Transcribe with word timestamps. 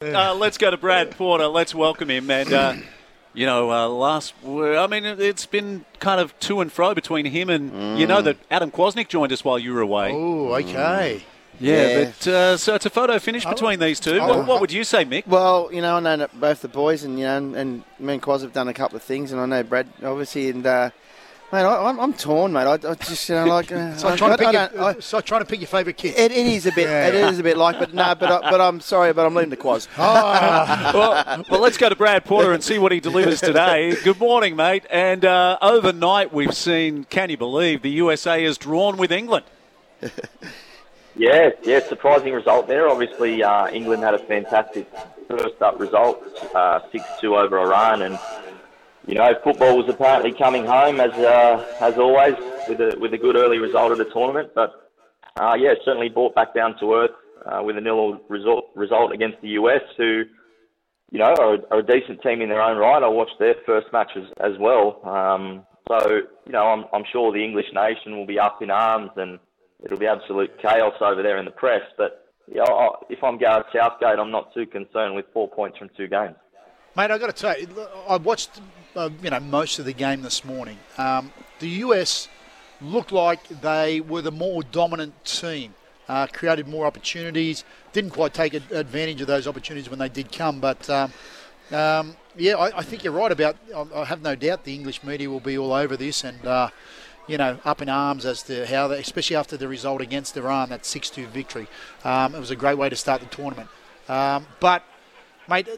Uh, 0.00 0.32
let's 0.32 0.58
go 0.58 0.70
to 0.70 0.76
Brad 0.76 1.10
Porter. 1.10 1.48
Let's 1.48 1.74
welcome 1.74 2.08
him. 2.08 2.30
And, 2.30 2.52
uh, 2.52 2.74
you 3.34 3.46
know, 3.46 3.72
uh, 3.72 3.88
last, 3.88 4.32
I 4.46 4.86
mean, 4.86 5.04
it's 5.04 5.44
been 5.44 5.86
kind 5.98 6.20
of 6.20 6.38
to 6.38 6.60
and 6.60 6.70
fro 6.70 6.94
between 6.94 7.26
him 7.26 7.50
and, 7.50 7.98
you 7.98 8.06
know, 8.06 8.22
that 8.22 8.36
Adam 8.48 8.70
Kwasnik 8.70 9.08
joined 9.08 9.32
us 9.32 9.42
while 9.44 9.58
you 9.58 9.74
were 9.74 9.80
away. 9.80 10.12
Oh, 10.12 10.54
okay. 10.54 11.24
yeah, 11.58 11.88
yeah. 11.88 12.04
but 12.04 12.28
uh, 12.28 12.56
so 12.56 12.76
it's 12.76 12.86
a 12.86 12.90
photo 12.90 13.18
finish 13.18 13.44
between 13.44 13.80
these 13.80 13.98
two. 13.98 14.20
What, 14.20 14.46
what 14.46 14.60
would 14.60 14.70
you 14.70 14.84
say, 14.84 15.04
Mick? 15.04 15.26
Well, 15.26 15.68
you 15.72 15.82
know, 15.82 15.96
I 15.96 15.98
know 16.00 16.16
that 16.18 16.40
both 16.40 16.62
the 16.62 16.68
boys 16.68 17.02
and 17.02 17.18
you 17.18 17.24
know, 17.24 17.36
and, 17.36 17.56
and 17.56 17.84
me 17.98 18.12
and 18.12 18.22
Quaz 18.22 18.42
have 18.42 18.52
done 18.52 18.68
a 18.68 18.74
couple 18.74 18.96
of 18.96 19.02
things, 19.02 19.32
and 19.32 19.40
I 19.40 19.46
know 19.46 19.64
Brad 19.64 19.88
obviously, 20.04 20.48
and 20.50 20.64
uh, 20.64 20.90
mate, 21.52 21.62
I, 21.62 21.88
I'm, 21.88 21.98
I'm 22.00 22.12
torn, 22.12 22.52
mate. 22.52 22.66
I, 22.66 22.72
I 22.74 22.94
just 22.94 23.28
you 23.28 23.34
know 23.34 23.46
like. 23.46 23.70
Uh, 23.78 23.90
It's 23.92 24.04
I- 24.04 24.16
trying 24.16 24.32
I- 24.32 24.36
to 24.36 24.38
pick 24.38 24.48
I 24.48 24.52
your, 24.74 24.82
I- 24.84 24.90
it's 24.92 25.10
trying 25.10 25.40
to 25.40 25.44
pick 25.44 25.60
your 25.60 25.68
favourite 25.68 25.96
kid. 25.96 26.14
it, 26.18 26.32
it 26.32 26.46
is 26.46 26.66
a 26.66 26.72
bit. 26.72 26.86
Yeah. 26.88 27.08
It 27.08 27.14
is 27.14 27.38
a 27.38 27.42
bit 27.42 27.56
like, 27.56 27.78
but 27.78 27.92
no, 27.94 28.14
but 28.14 28.30
I, 28.30 28.50
but 28.50 28.60
I'm 28.60 28.80
sorry, 28.80 29.12
but 29.12 29.26
I'm 29.26 29.34
leaving 29.34 29.50
the 29.50 29.56
Quaz. 29.56 29.88
well, 29.98 31.44
well, 31.50 31.60
let's 31.60 31.76
go 31.78 31.88
to 31.88 31.96
Brad 31.96 32.24
Porter 32.24 32.52
and 32.52 32.62
see 32.62 32.78
what 32.78 32.92
he 32.92 33.00
delivers 33.00 33.40
today. 33.40 33.94
Good 34.04 34.18
morning, 34.18 34.56
mate. 34.56 34.84
And 34.90 35.24
uh, 35.24 35.58
overnight, 35.62 36.32
we've 36.32 36.54
seen, 36.54 37.04
can 37.04 37.30
you 37.30 37.36
believe, 37.36 37.82
the 37.82 37.90
USA 37.90 38.42
has 38.44 38.58
drawn 38.58 38.96
with 38.96 39.12
England. 39.12 39.44
Yeah, 41.16 41.50
yeah, 41.64 41.80
surprising 41.80 42.32
result 42.32 42.68
there. 42.68 42.88
Obviously, 42.88 43.42
uh, 43.42 43.66
England 43.70 44.04
had 44.04 44.14
a 44.14 44.20
fantastic 44.20 44.88
first 45.26 45.60
up 45.60 45.80
result, 45.80 46.22
uh, 46.54 46.78
6-2 46.94 47.24
over 47.36 47.58
Iran, 47.58 48.02
and 48.02 48.16
you 49.08 49.14
know, 49.14 49.34
football 49.42 49.74
was 49.74 49.88
apparently 49.88 50.32
coming 50.32 50.66
home 50.66 51.00
as 51.00 51.12
uh, 51.12 51.64
as 51.80 51.96
always 51.96 52.34
with 52.68 52.78
a 52.78 52.96
with 53.00 53.14
a 53.14 53.18
good 53.18 53.36
early 53.36 53.58
result 53.58 53.90
of 53.90 53.96
the 53.96 54.04
tournament. 54.04 54.50
But 54.54 54.90
uh, 55.40 55.54
yeah, 55.58 55.72
certainly 55.82 56.10
brought 56.10 56.34
back 56.34 56.54
down 56.54 56.78
to 56.80 56.92
earth 56.92 57.16
uh, 57.46 57.62
with 57.62 57.78
a 57.78 57.80
nil 57.80 58.20
result 58.28 58.66
result 58.76 59.12
against 59.12 59.40
the 59.40 59.48
US, 59.60 59.80
who 59.96 60.24
you 61.10 61.18
know 61.18 61.34
are, 61.38 61.56
are 61.70 61.78
a 61.78 61.82
decent 61.82 62.20
team 62.22 62.42
in 62.42 62.50
their 62.50 62.60
own 62.60 62.76
right. 62.76 63.02
I 63.02 63.08
watched 63.08 63.38
their 63.38 63.54
first 63.64 63.86
match 63.94 64.10
as, 64.14 64.24
as 64.40 64.58
well. 64.60 65.00
Um, 65.04 65.64
so 65.88 66.20
you 66.44 66.52
know, 66.52 66.64
I'm 66.64 66.84
I'm 66.92 67.04
sure 67.10 67.32
the 67.32 67.42
English 67.42 67.72
nation 67.72 68.14
will 68.14 68.26
be 68.26 68.38
up 68.38 68.60
in 68.60 68.70
arms 68.70 69.12
and 69.16 69.38
it'll 69.82 69.98
be 69.98 70.06
absolute 70.06 70.50
chaos 70.60 70.94
over 71.00 71.22
there 71.22 71.38
in 71.38 71.46
the 71.46 71.50
press. 71.50 71.82
But 71.96 72.26
yeah, 72.46 72.64
I, 72.64 72.90
if 73.08 73.24
I'm 73.24 73.38
Gareth 73.38 73.68
Southgate, 73.74 74.18
I'm 74.18 74.30
not 74.30 74.52
too 74.52 74.66
concerned 74.66 75.14
with 75.14 75.24
four 75.32 75.48
points 75.48 75.78
from 75.78 75.88
two 75.96 76.08
games. 76.08 76.36
Mate, 76.94 77.10
I've 77.10 77.20
got 77.20 77.34
to 77.34 77.40
tell 77.40 77.58
you, 77.58 77.68
I 78.08 78.16
watched 78.16 78.60
uh, 78.98 79.10
you 79.22 79.30
know 79.30 79.40
most 79.40 79.78
of 79.78 79.84
the 79.84 79.92
game 79.92 80.22
this 80.22 80.44
morning. 80.44 80.78
Um, 80.98 81.32
the 81.60 81.68
US 81.86 82.28
looked 82.80 83.12
like 83.12 83.46
they 83.48 84.00
were 84.00 84.22
the 84.22 84.32
more 84.32 84.62
dominant 84.62 85.24
team, 85.24 85.74
uh, 86.08 86.26
created 86.26 86.66
more 86.66 86.84
opportunities, 86.84 87.64
didn't 87.92 88.10
quite 88.10 88.34
take 88.34 88.54
advantage 88.54 89.20
of 89.20 89.26
those 89.26 89.46
opportunities 89.46 89.88
when 89.88 89.98
they 89.98 90.08
did 90.08 90.32
come. 90.32 90.60
But 90.60 90.90
um, 90.90 91.12
um, 91.70 92.16
yeah, 92.36 92.56
I, 92.56 92.78
I 92.78 92.82
think 92.82 93.04
you're 93.04 93.12
right 93.12 93.30
about. 93.30 93.56
I, 93.74 93.86
I 93.94 94.04
have 94.04 94.22
no 94.22 94.34
doubt 94.34 94.64
the 94.64 94.74
English 94.74 95.04
media 95.04 95.30
will 95.30 95.40
be 95.40 95.56
all 95.56 95.72
over 95.72 95.96
this 95.96 96.24
and. 96.24 96.44
Uh, 96.44 96.70
you 97.28 97.36
know, 97.36 97.58
up 97.66 97.82
in 97.82 97.90
arms 97.90 98.24
as 98.24 98.42
to 98.44 98.64
how, 98.64 98.88
they, 98.88 98.98
especially 98.98 99.36
after 99.36 99.58
the 99.58 99.68
result 99.68 100.00
against 100.00 100.34
Iran, 100.34 100.70
that 100.70 100.84
6-2 100.84 101.26
victory. 101.26 101.68
Um, 102.02 102.34
it 102.34 102.38
was 102.38 102.50
a 102.50 102.56
great 102.56 102.78
way 102.78 102.88
to 102.88 102.96
start 102.96 103.20
the 103.20 103.26
tournament. 103.26 103.68
Um, 104.08 104.46
but, 104.60 104.82
mate, 105.46 105.68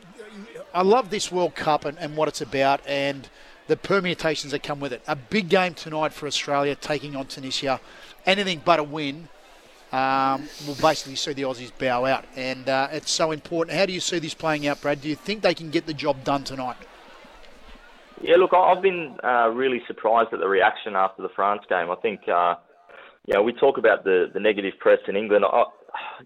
I 0.73 0.83
love 0.83 1.11
this 1.11 1.33
World 1.33 1.55
Cup 1.55 1.85
and, 1.85 1.99
and 1.99 2.17
what 2.17 2.29
it's 2.29 2.41
about 2.41 2.81
and 2.87 3.29
the 3.67 3.77
permutations 3.77 4.53
that 4.53 4.63
come 4.63 4.81
with 4.81 4.93
it. 4.93 5.03
A 5.07 5.17
big 5.17 5.49
game 5.49 5.75
tonight 5.75 6.13
for 6.13 6.27
Australia 6.27 6.75
taking 6.75 7.17
on 7.17 7.27
Tunisia. 7.27 7.81
Anything 8.27 8.63
but 8.65 8.79
a 8.79 8.83
win 8.83 9.29
um, 9.93 10.49
will 10.67 10.77
basically 10.77 11.17
see 11.17 11.33
the 11.33 11.43
Aussies 11.43 11.73
bow 11.77 12.05
out. 12.05 12.25
And 12.37 12.69
uh, 12.69 12.89
it's 12.93 13.11
so 13.11 13.31
important. 13.31 13.77
How 13.77 13.87
do 13.87 13.93
you 13.93 14.01
see 14.01 14.19
this 14.19 14.35
playing 14.35 14.67
out, 14.67 14.81
Brad? 14.81 15.01
Do 15.01 15.09
you 15.09 15.17
think 15.17 15.43
they 15.43 15.55
can 15.55 15.71
get 15.71 15.87
the 15.87 15.95
job 15.95 16.25
done 16.25 16.45
tonight? 16.45 16.77
Yeah, 18.23 18.37
look, 18.37 18.53
I've 18.53 18.83
been 18.83 19.17
uh, 19.25 19.49
really 19.49 19.83
surprised 19.87 20.33
at 20.33 20.41
the 20.41 20.49
reaction 20.49 20.95
after 20.95 21.23
the 21.23 21.31
France 21.35 21.63
game. 21.69 21.91
I 21.91 21.97
think, 21.97 22.21
uh, 22.29 22.57
you 23.27 23.35
know, 23.35 23.43
we 23.43 23.53
talk 23.53 23.79
about 23.79 24.05
the, 24.05 24.31
the 24.33 24.41
negative 24.41 24.75
press 24.79 24.99
in 25.09 25.17
England. 25.17 25.45
I, 25.51 25.65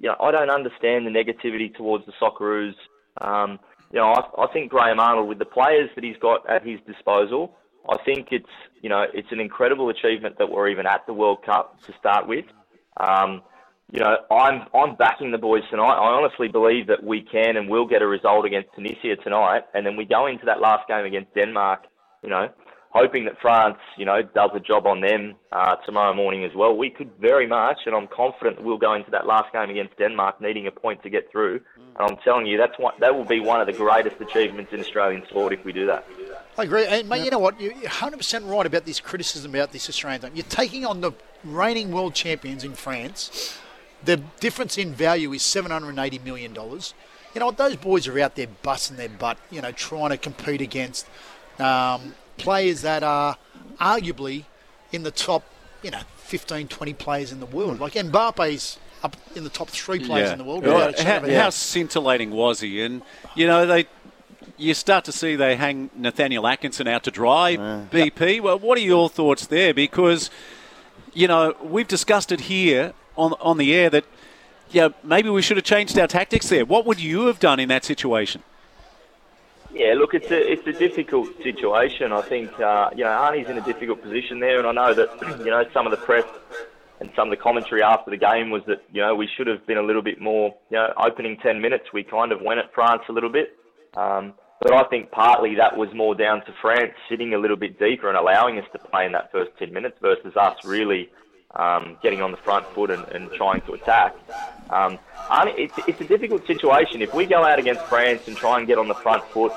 you 0.01 0.09
know, 0.09 0.17
I 0.21 0.33
don't 0.33 0.51
understand 0.51 1.07
the 1.07 1.11
negativity 1.11 1.75
towards 1.75 2.05
the 2.07 2.13
Socceroos. 2.21 2.75
Um, 3.21 3.61
you 3.95 4.01
know, 4.01 4.13
I, 4.13 4.43
I 4.43 4.53
think 4.53 4.71
Graham 4.71 4.99
Arnold, 4.99 5.29
with 5.29 5.39
the 5.39 5.45
players 5.45 5.89
that 5.95 6.03
he's 6.03 6.17
got 6.21 6.51
at 6.51 6.67
his 6.67 6.81
disposal, 6.85 7.55
I 7.89 7.97
think 8.05 8.29
it's, 8.33 8.51
you 8.83 8.89
know, 8.89 9.05
it's 9.15 9.29
an 9.31 9.39
incredible 9.39 9.89
achievement 9.89 10.37
that 10.39 10.51
we're 10.51 10.69
even 10.69 10.85
at 10.85 11.07
the 11.07 11.13
World 11.13 11.39
Cup 11.47 11.81
to 11.87 11.93
start 12.01 12.27
with. 12.27 12.45
Um, 12.97 13.43
you 13.93 14.01
know, 14.01 14.17
I'm 14.33 14.67
I'm 14.75 14.97
backing 14.97 15.31
the 15.31 15.39
boys 15.39 15.63
tonight. 15.71 15.95
I 15.95 16.11
honestly 16.11 16.49
believe 16.49 16.89
that 16.89 17.05
we 17.05 17.23
can 17.23 17.57
and 17.57 17.69
will 17.69 17.87
get 17.87 18.03
a 18.03 18.07
result 18.07 18.45
against 18.47 18.71
Tunisia 18.75 19.15
tonight, 19.23 19.63
and 19.75 19.87
then 19.87 19.97
we 19.97 20.05
go 20.05 20.27
into 20.27 20.47
that 20.47 20.61
last 20.61 20.89
game 20.89 21.05
against 21.05 21.33
Denmark. 21.35 21.83
You 22.23 22.31
know, 22.31 22.49
hoping 22.95 23.25
that 23.25 23.35
France, 23.41 23.79
you 23.99 24.05
know, 24.05 24.23
does 24.23 24.51
a 24.55 24.61
job 24.61 24.87
on 24.87 25.01
them 25.01 25.35
uh, 25.51 25.75
tomorrow 25.85 26.15
morning 26.15 26.45
as 26.45 26.53
well. 26.55 26.77
We 26.77 26.91
could 26.91 27.11
very 27.21 27.47
much, 27.47 27.79
and 27.87 27.95
I'm 27.95 28.07
confident 28.07 28.63
we'll 28.63 28.79
go 28.79 28.95
into 28.95 29.11
that 29.11 29.27
last 29.27 29.53
game 29.53 29.69
against 29.69 29.99
Denmark 29.99 30.41
needing 30.41 30.69
a 30.69 30.71
point 30.71 31.03
to 31.03 31.11
get 31.11 31.31
through. 31.31 31.61
And 31.77 32.11
I'm 32.11 32.17
telling 32.19 32.47
you, 32.47 32.57
that's 32.57 32.79
one, 32.79 32.95
that 33.01 33.13
will 33.13 33.25
be 33.25 33.41
one 33.41 33.61
of 33.61 33.67
the 33.67 33.73
greatest 33.73 34.21
achievements 34.21 34.73
in 34.73 34.79
Australian 34.79 35.27
sport 35.27 35.53
if 35.53 35.65
we 35.65 35.73
do 35.73 35.87
that. 35.87 36.07
I 36.57 36.63
agree. 36.63 36.87
And, 36.87 37.09
mate, 37.09 37.25
you 37.25 37.33
know 37.33 37.41
what? 37.41 37.61
You're 37.61 37.73
100% 37.73 38.49
right 38.49 38.67
about 38.67 38.87
this 38.87 39.01
criticism 39.01 39.57
about 39.57 39.73
this 39.73 39.89
Australian 39.89 40.23
team. 40.23 40.31
You're 40.35 40.47
taking 40.47 40.87
on 40.87 41.01
the 41.01 41.13
reigning 41.43 41.91
world 41.91 42.15
champions 42.15 42.63
in 42.63 42.75
France. 42.75 43.59
The 44.05 44.19
difference 44.39 44.79
in 44.79 44.93
value 44.93 45.33
is 45.33 45.43
$780 45.43 46.23
million. 46.23 46.55
You 46.55 47.41
know 47.41 47.47
what? 47.47 47.57
Those 47.57 47.75
boys 47.75 48.07
are 48.07 48.21
out 48.21 48.37
there 48.37 48.47
busting 48.63 48.97
their 48.99 49.09
butt, 49.09 49.39
you 49.51 49.61
know, 49.61 49.73
trying 49.73 50.11
to 50.11 50.17
compete 50.17 50.61
against 50.61 51.09
um, 51.59 52.15
players 52.37 52.83
that 52.83 53.03
are 53.03 53.37
arguably 53.81 54.45
in 54.93 55.03
the 55.03 55.11
top, 55.11 55.45
you 55.83 55.91
know, 55.91 56.01
15, 56.19 56.69
20 56.69 56.95
players 56.95 57.33
in 57.33 57.41
the 57.41 57.47
world. 57.47 57.81
Like 57.81 57.95
Mbappe's 57.95 58.79
up 59.03 59.17
in 59.37 59.45
the 59.45 59.51
top 59.51 59.69
three 59.69 59.99
players 60.05 60.33
in 60.33 60.39
the 60.39 60.45
world. 60.45 60.65
How, 60.99 61.21
how 61.29 61.51
scintillating 61.51 62.31
was 62.31 62.61
he? 62.61 62.83
And 62.83 63.03
you 63.35 63.47
know 63.47 63.67
they, 63.67 63.87
you 64.57 64.73
start 64.73 65.05
to 65.05 65.13
see 65.13 65.37
they 65.37 65.57
hang 65.57 65.91
Nathaniel 65.95 66.47
Atkinson 66.47 66.89
out 66.89 67.05
to 67.05 67.11
dry. 67.11 67.57
BP. 67.57 68.41
Well, 68.41 68.59
what 68.59 68.79
are 68.79 68.83
your 68.83 69.09
thoughts 69.11 69.47
there? 69.47 69.75
Because 69.75 70.31
you 71.13 71.29
know 71.29 71.55
we've 71.63 71.87
discussed 71.87 72.33
it 72.33 72.43
here 72.43 72.95
on 73.17 73.35
on 73.41 73.59
the 73.59 73.75
air 73.75 73.91
that 73.91 74.05
yeah 74.71 74.89
maybe 75.03 75.29
we 75.29 75.43
should 75.43 75.59
have 75.59 75.67
changed 75.67 75.99
our 75.99 76.09
tactics 76.09 76.49
there. 76.49 76.65
What 76.65 76.87
would 76.87 77.01
you 77.01 77.27
have 77.27 77.39
done 77.39 77.61
in 77.61 77.69
that 77.69 77.85
situation? 77.85 78.43
Yeah, 79.75 79.95
look, 79.95 80.15
it's 80.15 80.31
a 80.31 80.53
it's 80.53 80.67
a 80.69 80.73
difficult 80.73 81.29
situation. 81.43 82.13
I 82.13 82.23
think 82.23 82.49
uh, 82.61 82.91
you 82.95 83.03
know 83.03 83.11
Arnie's 83.11 83.51
in 83.51 83.59
a 83.59 83.61
difficult 83.61 84.03
position 84.03 84.39
there, 84.39 84.61
and 84.61 84.69
I 84.69 84.73
know 84.73 84.95
that 84.95 85.39
you 85.45 85.51
know 85.51 85.65
some 85.75 85.85
of 85.85 85.91
the 85.91 85.97
press 85.97 86.25
and 87.01 87.11
some 87.17 87.27
of 87.27 87.37
the 87.37 87.43
commentary 87.43 87.83
after 87.83 88.13
the 88.13 88.17
game 88.17 88.51
was 88.51 88.63
that 88.69 88.85
you 88.93 89.03
know 89.03 89.17
we 89.17 89.29
should 89.37 89.49
have 89.49 89.67
been 89.67 89.79
a 89.79 89.83
little 89.83 90.01
bit 90.01 90.21
more 90.21 90.55
you 90.71 90.77
know 90.77 90.93
opening 90.97 91.39
ten 91.39 91.61
minutes. 91.61 91.93
We 91.93 92.05
kind 92.05 92.31
of 92.31 92.41
went 92.41 92.61
at 92.61 92.73
France 92.73 93.03
a 93.09 93.13
little 93.13 93.31
bit, 93.31 93.59
um, 93.97 94.35
but 94.61 94.73
I 94.73 94.85
think 94.85 95.11
partly 95.11 95.57
that 95.57 95.77
was 95.77 95.93
more 95.93 96.15
down 96.15 96.45
to 96.47 96.55
France 96.63 96.93
sitting 97.09 97.35
a 97.35 97.39
little 97.39 97.57
bit 97.57 97.77
deeper 97.77 98.09
and 98.09 98.17
allowing 98.17 98.61
us 98.61 98.67
to 98.75 98.79
play 98.79 99.07
in 99.07 99.13
that 99.13 99.33
first 99.33 99.51
ten 99.59 99.73
minutes 99.73 99.99
versus 100.01 100.37
us 100.37 100.65
really 100.65 101.11
um, 101.57 101.97
getting 102.03 102.21
on 102.21 102.31
the 102.31 102.37
front 102.37 102.67
foot 102.75 102.91
and, 102.91 103.05
and 103.09 103.31
trying 103.33 103.61
to 103.63 103.73
attack. 103.73 104.15
Um, 104.71 104.99
Arnie, 105.29 105.55
it's, 105.59 105.75
it's 105.87 106.01
a 106.01 106.05
difficult 106.05 106.47
situation. 106.47 107.03
If 107.03 107.15
we 107.15 107.27
go 107.27 107.45
out 107.45 107.59
against 107.59 107.83
France 107.87 108.27
and 108.27 108.37
try 108.37 108.59
and 108.59 108.67
get 108.67 108.79
on 108.79 108.89
the 108.89 108.95
front 108.95 109.25
foot 109.25 109.53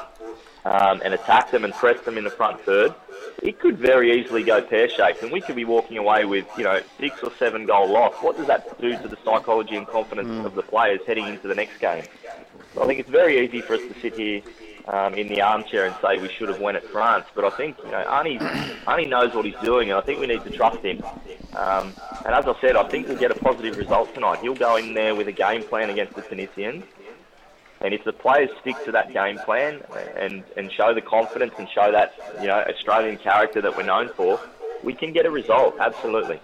um, 0.67 1.01
and 1.03 1.13
attack 1.13 1.51
them 1.51 1.63
and 1.63 1.73
press 1.73 1.99
them 2.01 2.17
in 2.17 2.23
the 2.23 2.29
front 2.29 2.59
third, 2.61 2.93
it 3.41 3.59
could 3.59 3.77
very 3.77 4.19
easily 4.19 4.43
go 4.43 4.61
pear-shaped, 4.61 5.21
and 5.23 5.31
we 5.31 5.39
could 5.39 5.55
be 5.55 5.65
walking 5.65 5.97
away 5.97 6.25
with 6.25 6.45
you 6.57 6.63
know 6.63 6.81
six 6.99 7.23
or 7.23 7.31
seven 7.39 7.65
goal 7.65 7.89
loss. 7.89 8.15
What 8.21 8.37
does 8.37 8.47
that 8.47 8.79
do 8.81 8.97
to 8.97 9.07
the 9.07 9.17
psychology 9.23 9.75
and 9.75 9.87
confidence 9.87 10.45
of 10.45 10.55
the 10.55 10.63
players 10.63 10.99
heading 11.07 11.27
into 11.27 11.47
the 11.47 11.55
next 11.55 11.79
game? 11.79 12.03
So 12.73 12.83
I 12.83 12.87
think 12.87 12.99
it's 12.99 13.09
very 13.09 13.45
easy 13.45 13.61
for 13.61 13.75
us 13.75 13.81
to 13.81 13.99
sit 14.01 14.15
here 14.15 14.41
um, 14.87 15.13
in 15.13 15.27
the 15.27 15.41
armchair 15.41 15.85
and 15.85 15.95
say 16.01 16.17
we 16.19 16.29
should 16.29 16.49
have 16.49 16.59
won 16.59 16.75
at 16.75 16.83
France, 16.85 17.25
but 17.33 17.45
I 17.45 17.49
think 17.51 17.77
you 17.83 17.91
know 17.91 18.03
Arnie, 18.05 18.39
Arnie 18.85 19.07
knows 19.07 19.33
what 19.33 19.45
he's 19.45 19.59
doing, 19.63 19.89
and 19.89 19.97
I 19.97 20.01
think 20.01 20.19
we 20.19 20.27
need 20.27 20.43
to 20.43 20.49
trust 20.51 20.79
him. 20.79 21.01
Um, 21.55 21.93
and 22.25 22.33
as 22.35 22.45
I 22.45 22.59
said, 22.59 22.75
I 22.75 22.87
think 22.89 23.07
we'll 23.07 23.17
get 23.17 23.31
a 23.31 23.35
positive 23.35 23.77
result 23.77 24.13
tonight. 24.13 24.39
He'll 24.39 24.55
go 24.55 24.75
in 24.75 24.93
there 24.93 25.15
with 25.15 25.27
a 25.27 25.31
game 25.31 25.63
plan 25.63 25.89
against 25.89 26.15
the 26.15 26.21
Tunisians. 26.23 26.83
And 27.81 27.93
if 27.93 28.03
the 28.03 28.13
players 28.13 28.49
stick 28.61 28.75
to 28.85 28.91
that 28.93 29.13
game 29.13 29.37
plan 29.39 29.81
and, 30.17 30.43
and 30.55 30.71
show 30.71 30.93
the 30.93 31.01
confidence 31.01 31.53
and 31.57 31.69
show 31.69 31.91
that 31.91 32.13
you 32.41 32.47
know 32.47 32.63
Australian 32.67 33.17
character 33.17 33.61
that 33.61 33.77
we're 33.77 33.83
known 33.83 34.09
for, 34.09 34.39
we 34.83 34.93
can 34.93 35.13
get 35.13 35.25
a 35.25 35.31
result. 35.31 35.75
Absolutely. 35.79 36.39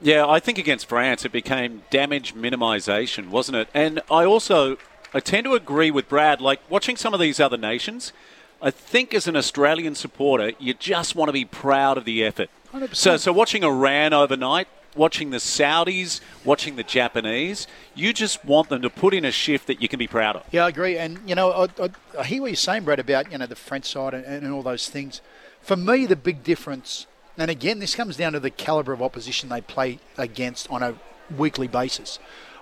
Yeah, 0.00 0.26
I 0.26 0.40
think 0.40 0.58
against 0.58 0.86
France 0.86 1.24
it 1.24 1.32
became 1.32 1.82
damage 1.90 2.34
minimisation, 2.34 3.28
wasn't 3.28 3.56
it? 3.56 3.68
And 3.72 4.00
I 4.10 4.24
also 4.24 4.76
I 5.14 5.20
tend 5.20 5.44
to 5.44 5.54
agree 5.54 5.90
with 5.90 6.08
Brad. 6.08 6.40
Like 6.40 6.60
watching 6.68 6.96
some 6.96 7.14
of 7.14 7.20
these 7.20 7.40
other 7.40 7.56
nations, 7.56 8.12
I 8.60 8.70
think 8.70 9.14
as 9.14 9.28
an 9.28 9.36
Australian 9.36 9.94
supporter, 9.94 10.52
you 10.58 10.74
just 10.74 11.14
want 11.14 11.28
to 11.28 11.32
be 11.32 11.44
proud 11.44 11.96
of 11.96 12.04
the 12.04 12.24
effort. 12.24 12.50
100%. 12.72 12.94
So, 12.94 13.16
so 13.16 13.32
watching 13.32 13.62
Iran 13.62 14.12
overnight, 14.12 14.68
watching 14.94 15.30
the 15.30 15.38
Saudis, 15.38 16.20
watching 16.44 16.76
the 16.76 16.82
Japanese, 16.82 17.66
you 17.94 18.12
just 18.12 18.44
want 18.44 18.68
them 18.68 18.82
to 18.82 18.90
put 18.90 19.14
in 19.14 19.24
a 19.24 19.30
shift 19.30 19.66
that 19.66 19.82
you 19.82 19.88
can 19.88 19.98
be 19.98 20.06
proud 20.06 20.36
of. 20.36 20.44
Yeah, 20.50 20.64
I 20.64 20.68
agree. 20.68 20.98
And, 20.98 21.18
you 21.26 21.34
know, 21.34 21.50
I, 21.50 21.64
I, 21.82 21.90
I 22.18 22.24
hear 22.24 22.42
what 22.42 22.48
you're 22.48 22.56
saying, 22.56 22.84
Brad, 22.84 22.98
about, 22.98 23.30
you 23.30 23.38
know, 23.38 23.46
the 23.46 23.56
French 23.56 23.86
side 23.86 24.14
and, 24.14 24.24
and 24.24 24.52
all 24.52 24.62
those 24.62 24.88
things. 24.88 25.20
For 25.60 25.76
me, 25.76 26.06
the 26.06 26.16
big 26.16 26.44
difference, 26.44 27.06
and 27.36 27.50
again, 27.50 27.78
this 27.78 27.94
comes 27.94 28.16
down 28.16 28.32
to 28.34 28.40
the 28.40 28.50
calibre 28.50 28.94
of 28.94 29.02
opposition 29.02 29.48
they 29.48 29.60
play 29.60 29.98
against 30.16 30.70
on 30.70 30.82
a 30.82 30.94
weekly 31.36 31.68
basis. 31.68 32.18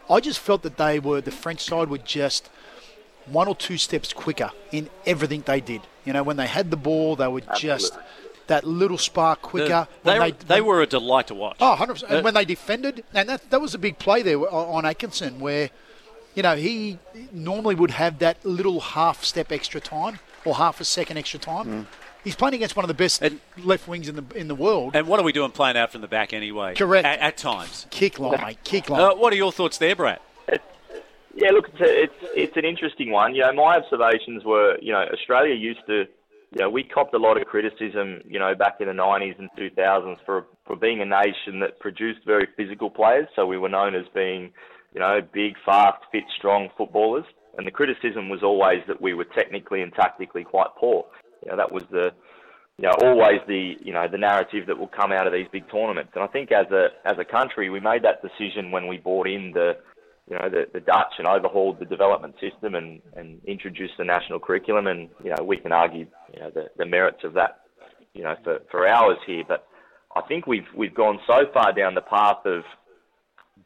I 0.08 0.20
just 0.20 0.38
felt 0.38 0.62
that 0.62 0.76
they 0.76 0.98
were, 0.98 1.20
the 1.20 1.30
French 1.30 1.60
side 1.60 1.88
were 1.88 1.98
just 1.98 2.48
one 3.26 3.48
or 3.48 3.54
two 3.54 3.78
steps 3.78 4.12
quicker 4.12 4.50
in 4.72 4.90
everything 5.06 5.42
they 5.46 5.60
did. 5.60 5.82
You 6.04 6.12
know, 6.12 6.22
when 6.22 6.36
they 6.36 6.46
had 6.46 6.70
the 6.70 6.76
ball, 6.76 7.16
they 7.16 7.28
were 7.28 7.42
just 7.56 7.92
Absolutely. 7.94 8.21
That 8.52 8.64
little 8.64 8.98
spark 8.98 9.40
quicker. 9.42 9.88
They, 10.04 10.18
When 10.18 10.34
they, 10.46 10.60
were 10.60 10.82
a 10.82 10.86
delight 10.86 11.28
to 11.28 11.34
watch. 11.34 11.56
Oh, 11.60 11.76
100%. 11.78 12.02
Uh, 12.04 12.06
And 12.16 12.24
when 12.24 12.34
they 12.34 12.44
defended, 12.44 13.02
and 13.14 13.28
that, 13.28 13.50
that 13.50 13.60
was 13.60 13.74
a 13.74 13.78
big 13.78 13.98
play 13.98 14.20
there 14.22 14.38
on 14.38 14.84
Atkinson 14.84 15.40
where, 15.40 15.70
you 16.34 16.42
know, 16.42 16.54
he 16.56 16.98
normally 17.32 17.74
would 17.74 17.92
have 17.92 18.18
that 18.18 18.44
little 18.44 18.80
half 18.80 19.24
step 19.24 19.50
extra 19.50 19.80
time 19.80 20.18
or 20.44 20.54
half 20.56 20.80
a 20.80 20.84
second 20.84 21.16
extra 21.16 21.38
time. 21.40 21.86
He's 22.24 22.36
playing 22.36 22.54
against 22.54 22.76
one 22.76 22.84
of 22.84 22.88
the 22.88 22.94
best 22.94 23.20
And- 23.22 23.40
left 23.64 23.88
wings 23.88 24.08
in 24.08 24.14
the 24.16 24.24
in 24.36 24.46
the 24.46 24.54
world. 24.54 24.94
And 24.94 25.08
what 25.08 25.18
are 25.18 25.24
we 25.24 25.32
doing 25.32 25.50
playing 25.50 25.76
out 25.76 25.90
from 25.90 26.02
the 26.02 26.06
back 26.08 26.32
anyway? 26.32 26.74
Correct. 26.74 27.04
At, 27.04 27.18
at 27.18 27.36
times. 27.36 27.86
kick 27.90 28.18
line, 28.20 28.40
mate, 28.40 28.58
kick 28.62 28.88
line. 28.88 29.00
Uh, 29.00 29.14
what 29.14 29.32
are 29.32 29.36
your 29.36 29.50
thoughts 29.50 29.78
there, 29.78 29.96
Brad? 29.96 30.20
Yeah, 31.34 31.50
look, 31.50 31.68
it's, 31.72 31.80
a, 31.80 32.02
it's 32.04 32.20
it's 32.36 32.56
an 32.58 32.64
interesting 32.66 33.10
one. 33.10 33.34
You 33.34 33.40
know, 33.42 33.52
my 33.54 33.76
observations 33.78 34.44
were, 34.44 34.76
you 34.82 34.92
know, 34.92 35.00
Australia 35.12 35.54
used 35.54 35.80
to, 35.86 36.06
you 36.52 36.60
know, 36.60 36.68
we 36.68 36.84
copped 36.84 37.14
a 37.14 37.18
lot 37.18 37.40
of 37.40 37.46
criticism, 37.46 38.20
you 38.26 38.38
know, 38.38 38.54
back 38.54 38.76
in 38.80 38.86
the 38.86 38.92
90s 38.92 39.38
and 39.38 39.48
2000s 39.58 40.16
for 40.26 40.46
for 40.66 40.76
being 40.76 41.00
a 41.00 41.04
nation 41.04 41.60
that 41.60 41.80
produced 41.80 42.20
very 42.26 42.46
physical 42.56 42.90
players. 42.90 43.26
So 43.34 43.46
we 43.46 43.56
were 43.56 43.70
known 43.70 43.94
as 43.94 44.04
being, 44.14 44.52
you 44.94 45.00
know, 45.00 45.20
big, 45.32 45.54
fast, 45.64 46.02
fit, 46.12 46.24
strong 46.36 46.68
footballers. 46.76 47.24
And 47.56 47.66
the 47.66 47.70
criticism 47.70 48.28
was 48.28 48.42
always 48.42 48.80
that 48.86 49.00
we 49.00 49.14
were 49.14 49.24
technically 49.24 49.82
and 49.82 49.92
tactically 49.94 50.44
quite 50.44 50.68
poor. 50.78 51.06
You 51.42 51.50
know, 51.50 51.56
that 51.56 51.72
was 51.72 51.84
the 51.90 52.12
you 52.78 52.88
know, 52.88 52.94
always 53.02 53.40
the 53.46 53.74
you 53.80 53.92
know 53.92 54.06
the 54.10 54.18
narrative 54.18 54.66
that 54.66 54.78
will 54.78 54.88
come 54.88 55.12
out 55.12 55.26
of 55.26 55.32
these 55.32 55.46
big 55.52 55.70
tournaments. 55.70 56.12
And 56.14 56.22
I 56.22 56.26
think 56.26 56.52
as 56.52 56.70
a 56.70 56.88
as 57.06 57.16
a 57.18 57.24
country, 57.24 57.70
we 57.70 57.80
made 57.80 58.02
that 58.02 58.22
decision 58.22 58.70
when 58.70 58.88
we 58.88 58.98
brought 58.98 59.26
in 59.26 59.52
the 59.54 59.76
you 60.28 60.36
know 60.36 60.48
the, 60.48 60.66
the 60.72 60.80
Dutch 60.80 61.14
and 61.18 61.26
overhauled 61.26 61.78
the 61.78 61.84
development 61.84 62.34
system 62.40 62.74
and, 62.74 63.00
and 63.16 63.40
introduced 63.44 63.94
the 63.98 64.04
national 64.04 64.38
curriculum. 64.38 64.86
And 64.86 65.08
you 65.22 65.30
know 65.30 65.42
we 65.44 65.56
can 65.56 65.72
argue 65.72 66.06
you 66.32 66.40
know 66.40 66.50
the, 66.50 66.66
the 66.76 66.86
merits 66.86 67.24
of 67.24 67.34
that 67.34 67.60
you 68.14 68.22
know 68.22 68.34
for, 68.44 68.60
for 68.70 68.86
hours 68.86 69.18
here, 69.26 69.44
but 69.46 69.66
I 70.14 70.22
think 70.22 70.46
we've 70.46 70.66
we've 70.76 70.94
gone 70.94 71.18
so 71.26 71.44
far 71.52 71.72
down 71.72 71.94
the 71.94 72.02
path 72.02 72.44
of 72.44 72.62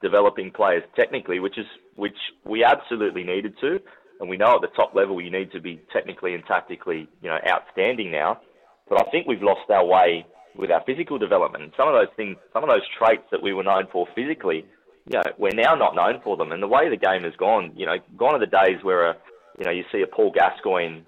developing 0.02 0.50
players 0.50 0.82
technically, 0.94 1.40
which 1.40 1.58
is 1.58 1.66
which 1.96 2.16
we 2.44 2.64
absolutely 2.64 3.24
needed 3.24 3.54
to, 3.60 3.78
and 4.20 4.28
we 4.28 4.36
know 4.36 4.54
at 4.54 4.60
the 4.60 4.74
top 4.76 4.94
level 4.94 5.20
you 5.20 5.30
need 5.30 5.50
to 5.52 5.60
be 5.60 5.80
technically 5.92 6.34
and 6.34 6.44
tactically, 6.46 7.08
you 7.22 7.28
know, 7.28 7.38
outstanding 7.46 8.10
now. 8.10 8.40
But 8.88 9.06
I 9.06 9.10
think 9.10 9.26
we've 9.26 9.42
lost 9.42 9.68
our 9.70 9.84
way 9.84 10.26
with 10.56 10.70
our 10.70 10.82
physical 10.86 11.18
development. 11.18 11.72
Some 11.76 11.88
of 11.88 11.94
those 11.94 12.14
things, 12.16 12.36
some 12.52 12.62
of 12.62 12.68
those 12.68 12.86
traits 12.98 13.24
that 13.30 13.42
we 13.42 13.52
were 13.52 13.64
known 13.64 13.88
for 13.92 14.06
physically, 14.14 14.64
you 15.08 15.16
know, 15.16 15.22
we're 15.38 15.54
now 15.54 15.74
not 15.74 15.94
known 15.94 16.20
for 16.22 16.36
them. 16.36 16.52
And 16.52 16.62
the 16.62 16.68
way 16.68 16.88
the 16.88 16.96
game 16.96 17.22
has 17.22 17.34
gone, 17.36 17.72
you 17.76 17.86
know, 17.86 17.96
gone 18.16 18.34
are 18.34 18.40
the 18.40 18.46
days 18.46 18.82
where, 18.82 19.10
a, 19.10 19.16
you 19.58 19.64
know, 19.64 19.70
you 19.70 19.84
see 19.92 20.02
a 20.02 20.06
Paul 20.06 20.32
Gascoigne 20.32 21.02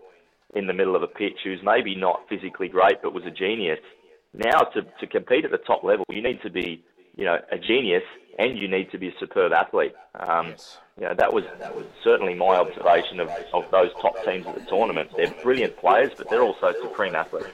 in 0.54 0.66
the 0.66 0.72
middle 0.72 0.96
of 0.96 1.02
a 1.02 1.06
pitch 1.06 1.38
who's 1.44 1.60
maybe 1.62 1.94
not 1.94 2.22
physically 2.28 2.68
great 2.68 3.02
but 3.02 3.12
was 3.12 3.24
a 3.26 3.30
genius. 3.30 3.80
Now 4.32 4.60
to, 4.74 4.82
to 5.00 5.06
compete 5.06 5.44
at 5.44 5.50
the 5.50 5.58
top 5.58 5.84
level, 5.84 6.04
you 6.08 6.22
need 6.22 6.40
to 6.42 6.50
be, 6.50 6.82
you 7.16 7.24
know, 7.24 7.38
a 7.50 7.58
genius 7.58 8.04
and 8.38 8.56
you 8.56 8.68
need 8.68 8.90
to 8.92 8.98
be 8.98 9.08
a 9.08 9.14
superb 9.18 9.52
athlete. 9.52 9.94
Um, 10.14 10.54
You 10.98 11.04
know, 11.04 11.14
that 11.14 11.32
was 11.32 11.44
that 11.60 11.76
was 11.76 11.86
certainly 12.02 12.34
my 12.34 12.56
observation 12.56 13.20
of, 13.20 13.30
of 13.54 13.70
those 13.70 13.90
top 14.02 14.16
teams 14.24 14.44
at 14.48 14.56
the 14.56 14.62
tournament. 14.62 15.10
They're 15.16 15.32
brilliant 15.44 15.76
players, 15.76 16.10
but 16.16 16.28
they're 16.28 16.42
also 16.42 16.72
supreme 16.82 17.14
athletes. 17.14 17.46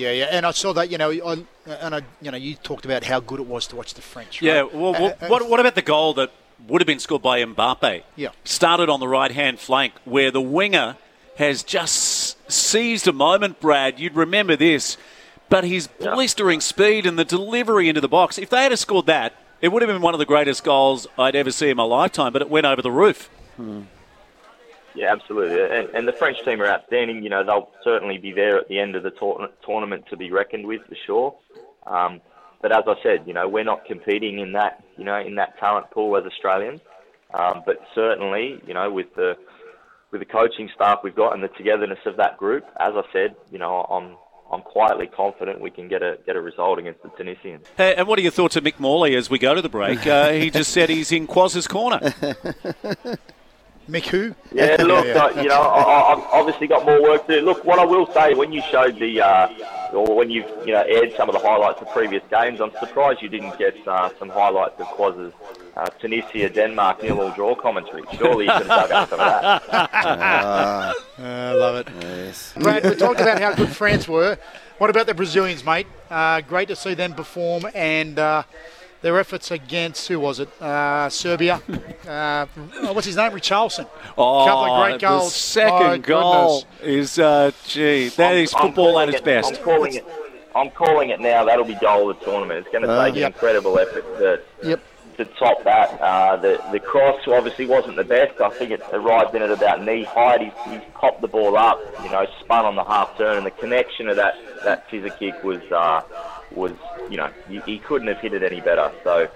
Yeah, 0.00 0.12
yeah, 0.12 0.24
and 0.30 0.46
I 0.46 0.52
saw 0.52 0.72
that. 0.72 0.90
You 0.90 0.96
know, 0.96 1.10
I, 1.10 1.44
and 1.66 1.94
I, 1.94 2.00
you 2.22 2.30
know, 2.30 2.38
you 2.38 2.54
talked 2.56 2.86
about 2.86 3.04
how 3.04 3.20
good 3.20 3.38
it 3.38 3.46
was 3.46 3.66
to 3.68 3.76
watch 3.76 3.92
the 3.92 4.00
French. 4.00 4.40
Yeah, 4.40 4.60
right? 4.60 4.74
well, 4.74 4.94
Uh, 4.96 5.00
well 5.00 5.16
uh, 5.20 5.26
what, 5.28 5.48
what 5.50 5.60
about 5.60 5.74
the 5.74 5.82
goal 5.82 6.14
that 6.14 6.30
would 6.68 6.80
have 6.80 6.86
been 6.86 6.98
scored 7.00 7.20
by 7.22 7.44
Mbappe? 7.44 8.02
Yeah. 8.16 8.30
Started 8.44 8.88
on 8.88 8.98
the 9.00 9.08
right 9.08 9.30
hand 9.30 9.58
flank 9.58 9.92
where 10.06 10.30
the 10.30 10.40
winger 10.40 10.96
has 11.36 11.62
just 11.62 12.50
seized 12.50 13.06
a 13.08 13.12
moment, 13.12 13.60
Brad. 13.60 14.00
You'd 14.00 14.14
remember 14.16 14.56
this. 14.56 14.96
But 15.50 15.64
his 15.64 15.88
Yeah. 15.98 16.14
blistering 16.14 16.60
speed 16.60 17.04
and 17.06 17.18
the 17.18 17.24
delivery 17.24 17.88
into 17.88 18.00
the 18.00 18.08
box, 18.08 18.38
if 18.38 18.48
they 18.48 18.62
had 18.62 18.78
scored 18.78 19.06
that, 19.06 19.34
it 19.60 19.68
would 19.68 19.82
have 19.82 19.88
been 19.90 20.00
one 20.00 20.14
of 20.14 20.18
the 20.18 20.24
greatest 20.26 20.64
goals 20.64 21.06
I'd 21.18 21.36
ever 21.36 21.50
see 21.50 21.68
in 21.68 21.76
my 21.76 21.82
lifetime, 21.82 22.32
but 22.32 22.40
it 22.40 22.48
went 22.48 22.66
over 22.66 22.80
the 22.80 22.90
roof. 22.90 23.28
Yeah, 24.94 25.12
absolutely. 25.12 25.60
And, 25.62 25.88
and 25.94 26.08
the 26.08 26.12
French 26.12 26.42
team 26.44 26.60
are 26.60 26.66
outstanding. 26.66 27.22
You 27.22 27.30
know, 27.30 27.44
they'll 27.44 27.70
certainly 27.84 28.18
be 28.18 28.32
there 28.32 28.58
at 28.58 28.68
the 28.68 28.78
end 28.78 28.96
of 28.96 29.02
the 29.02 29.10
tour- 29.10 29.48
tournament 29.64 30.04
to 30.10 30.16
be 30.16 30.30
reckoned 30.30 30.66
with 30.66 30.82
for 30.86 30.96
sure. 31.06 31.36
Um, 31.86 32.20
but 32.60 32.72
as 32.72 32.84
I 32.86 32.94
said, 33.02 33.22
you 33.26 33.32
know, 33.32 33.48
we're 33.48 33.64
not 33.64 33.84
competing 33.84 34.38
in 34.38 34.52
that, 34.52 34.84
you 34.96 35.04
know, 35.04 35.18
in 35.18 35.36
that 35.36 35.58
talent 35.58 35.90
pool 35.90 36.16
as 36.16 36.24
Australians. 36.24 36.80
Um, 37.32 37.62
but 37.64 37.80
certainly, 37.94 38.60
you 38.66 38.74
know, 38.74 38.90
with 38.90 39.14
the 39.14 39.36
with 40.10 40.20
the 40.20 40.26
coaching 40.26 40.68
staff 40.74 40.98
we've 41.04 41.14
got 41.14 41.32
and 41.32 41.42
the 41.42 41.48
togetherness 41.48 42.00
of 42.04 42.16
that 42.16 42.36
group, 42.36 42.64
as 42.80 42.92
I 42.96 43.02
said, 43.12 43.36
you 43.52 43.58
know, 43.58 43.82
I'm 43.82 44.16
I'm 44.52 44.62
quietly 44.62 45.06
confident 45.06 45.60
we 45.60 45.70
can 45.70 45.88
get 45.88 46.02
a 46.02 46.18
get 46.26 46.36
a 46.36 46.40
result 46.40 46.78
against 46.80 47.02
the 47.02 47.08
Tunisians. 47.10 47.66
Hey, 47.76 47.94
and 47.94 48.08
what 48.08 48.18
are 48.18 48.22
your 48.22 48.32
thoughts 48.32 48.56
of 48.56 48.64
Mick 48.64 48.80
Morley 48.80 49.14
as 49.14 49.30
we 49.30 49.38
go 49.38 49.54
to 49.54 49.62
the 49.62 49.68
break? 49.68 50.04
Uh, 50.06 50.32
he 50.32 50.50
just 50.50 50.72
said 50.72 50.90
he's 50.90 51.12
in 51.12 51.26
Quaz's 51.28 51.68
corner. 51.68 52.00
Mick 53.90 54.06
who? 54.06 54.34
Yeah, 54.52 54.76
look, 54.82 55.06
yeah. 55.06 55.12
Uh, 55.12 55.42
you 55.42 55.48
know, 55.48 55.60
I, 55.60 56.12
I've 56.12 56.24
obviously 56.32 56.66
got 56.66 56.84
more 56.84 57.00
work 57.00 57.24
to 57.28 57.38
do. 57.38 57.44
Look, 57.46 57.64
what 57.64 57.78
I 57.78 57.84
will 57.84 58.12
say, 58.12 58.34
when 58.34 58.52
you 58.52 58.60
showed 58.62 58.98
the, 58.98 59.20
uh, 59.20 59.48
or 59.92 60.16
when 60.16 60.28
you've, 60.28 60.48
you 60.66 60.72
know, 60.72 60.82
aired 60.82 61.12
some 61.16 61.28
of 61.28 61.34
the 61.34 61.40
highlights 61.40 61.80
of 61.80 61.88
previous 61.92 62.22
games, 62.30 62.60
I'm 62.60 62.72
surprised 62.80 63.22
you 63.22 63.28
didn't 63.28 63.56
get 63.58 63.76
uh, 63.86 64.10
some 64.18 64.28
highlights 64.28 64.80
of 64.80 64.86
Quaz's 64.88 65.32
uh, 65.76 65.86
Tunisia, 66.00 66.48
Denmark 66.48 67.00
nil-all 67.02 67.30
draw 67.30 67.54
commentary. 67.54 68.02
Surely 68.18 68.46
you 68.46 68.52
could 68.52 68.66
have 68.66 68.88
dug 68.88 68.92
up 68.92 69.08
some 69.10 69.20
of 69.20 69.26
that. 69.26 69.62
I 71.18 71.52
love 71.54 71.76
it. 71.76 71.88
Yes. 72.00 72.52
Brad, 72.58 72.82
we 72.84 72.96
talked 72.96 73.20
about 73.20 73.40
how 73.40 73.54
good 73.54 73.68
France 73.68 74.08
were. 74.08 74.36
What 74.78 74.90
about 74.90 75.06
the 75.06 75.14
Brazilians, 75.14 75.64
mate? 75.64 75.86
Uh, 76.10 76.40
great 76.40 76.66
to 76.68 76.76
see 76.76 76.94
them 76.94 77.14
perform 77.14 77.66
and 77.72 78.18
uh, 78.18 78.42
their 79.02 79.18
efforts 79.18 79.50
against 79.50 80.08
who 80.08 80.20
was 80.20 80.40
it? 80.40 80.48
Uh, 80.60 81.08
Serbia. 81.08 81.60
Uh, 82.06 82.46
oh, 82.82 82.92
what's 82.92 83.06
his 83.06 83.16
name? 83.16 83.32
Richarlison. 83.32 83.86
Oh, 84.18 84.44
Couple 84.46 84.74
of 84.74 84.86
great 84.88 85.00
the 85.00 85.20
second 85.28 85.86
My 85.86 85.98
goal 85.98 86.62
goodness. 86.80 87.12
is, 87.12 87.18
uh, 87.18 87.50
gee, 87.66 88.08
that 88.10 88.34
is 88.36 88.52
football 88.52 88.98
at 88.98 89.08
its 89.08 89.18
it- 89.18 89.24
best. 89.24 89.56
I'm 89.56 89.62
calling 89.64 89.94
it. 89.94 90.06
I'm 90.54 90.70
calling 90.70 91.10
it 91.10 91.20
now. 91.20 91.44
That'll 91.44 91.64
be 91.64 91.76
goal 91.76 92.10
of 92.10 92.18
the 92.18 92.24
tournament. 92.24 92.66
It's 92.66 92.72
going 92.72 92.82
to 92.82 92.88
take 93.04 93.14
Yep. 93.14 93.26
an 93.28 93.32
incredible 93.32 93.78
effort 93.78 94.02
to 94.18 94.40
Yep. 94.68 94.80
to 95.18 95.24
top 95.38 95.62
that. 95.62 96.00
Uh, 96.00 96.36
the 96.36 96.60
the 96.72 96.80
cross 96.80 97.20
obviously 97.28 97.66
wasn't 97.66 97.94
the 97.94 98.02
best. 98.04 98.40
I 98.40 98.48
think 98.50 98.72
it 98.72 98.82
arrived 98.92 99.32
in 99.36 99.42
at 99.42 99.50
about 99.52 99.84
knee 99.84 100.02
height. 100.02 100.40
He, 100.40 100.70
he 100.72 100.78
popped 100.94 101.20
the 101.20 101.28
ball 101.28 101.56
up, 101.56 101.78
you 102.02 102.10
know, 102.10 102.26
spun 102.40 102.64
on 102.64 102.74
the 102.74 102.82
half 102.82 103.16
turn, 103.16 103.36
and 103.36 103.46
the 103.46 103.52
connection 103.52 104.08
of 104.08 104.16
that 104.16 104.34
that 104.64 104.86
scissor 104.90 105.10
kick 105.10 105.44
was 105.44 105.60
uh, 105.70 106.00
was 106.50 106.72
you 107.10 107.16
know 107.16 107.30
he, 107.48 107.60
he 107.60 107.78
couldn't 107.78 108.08
have 108.08 108.18
hit 108.18 108.32
it 108.32 108.42
any 108.42 108.60
better. 108.60 108.90
So. 109.04 109.28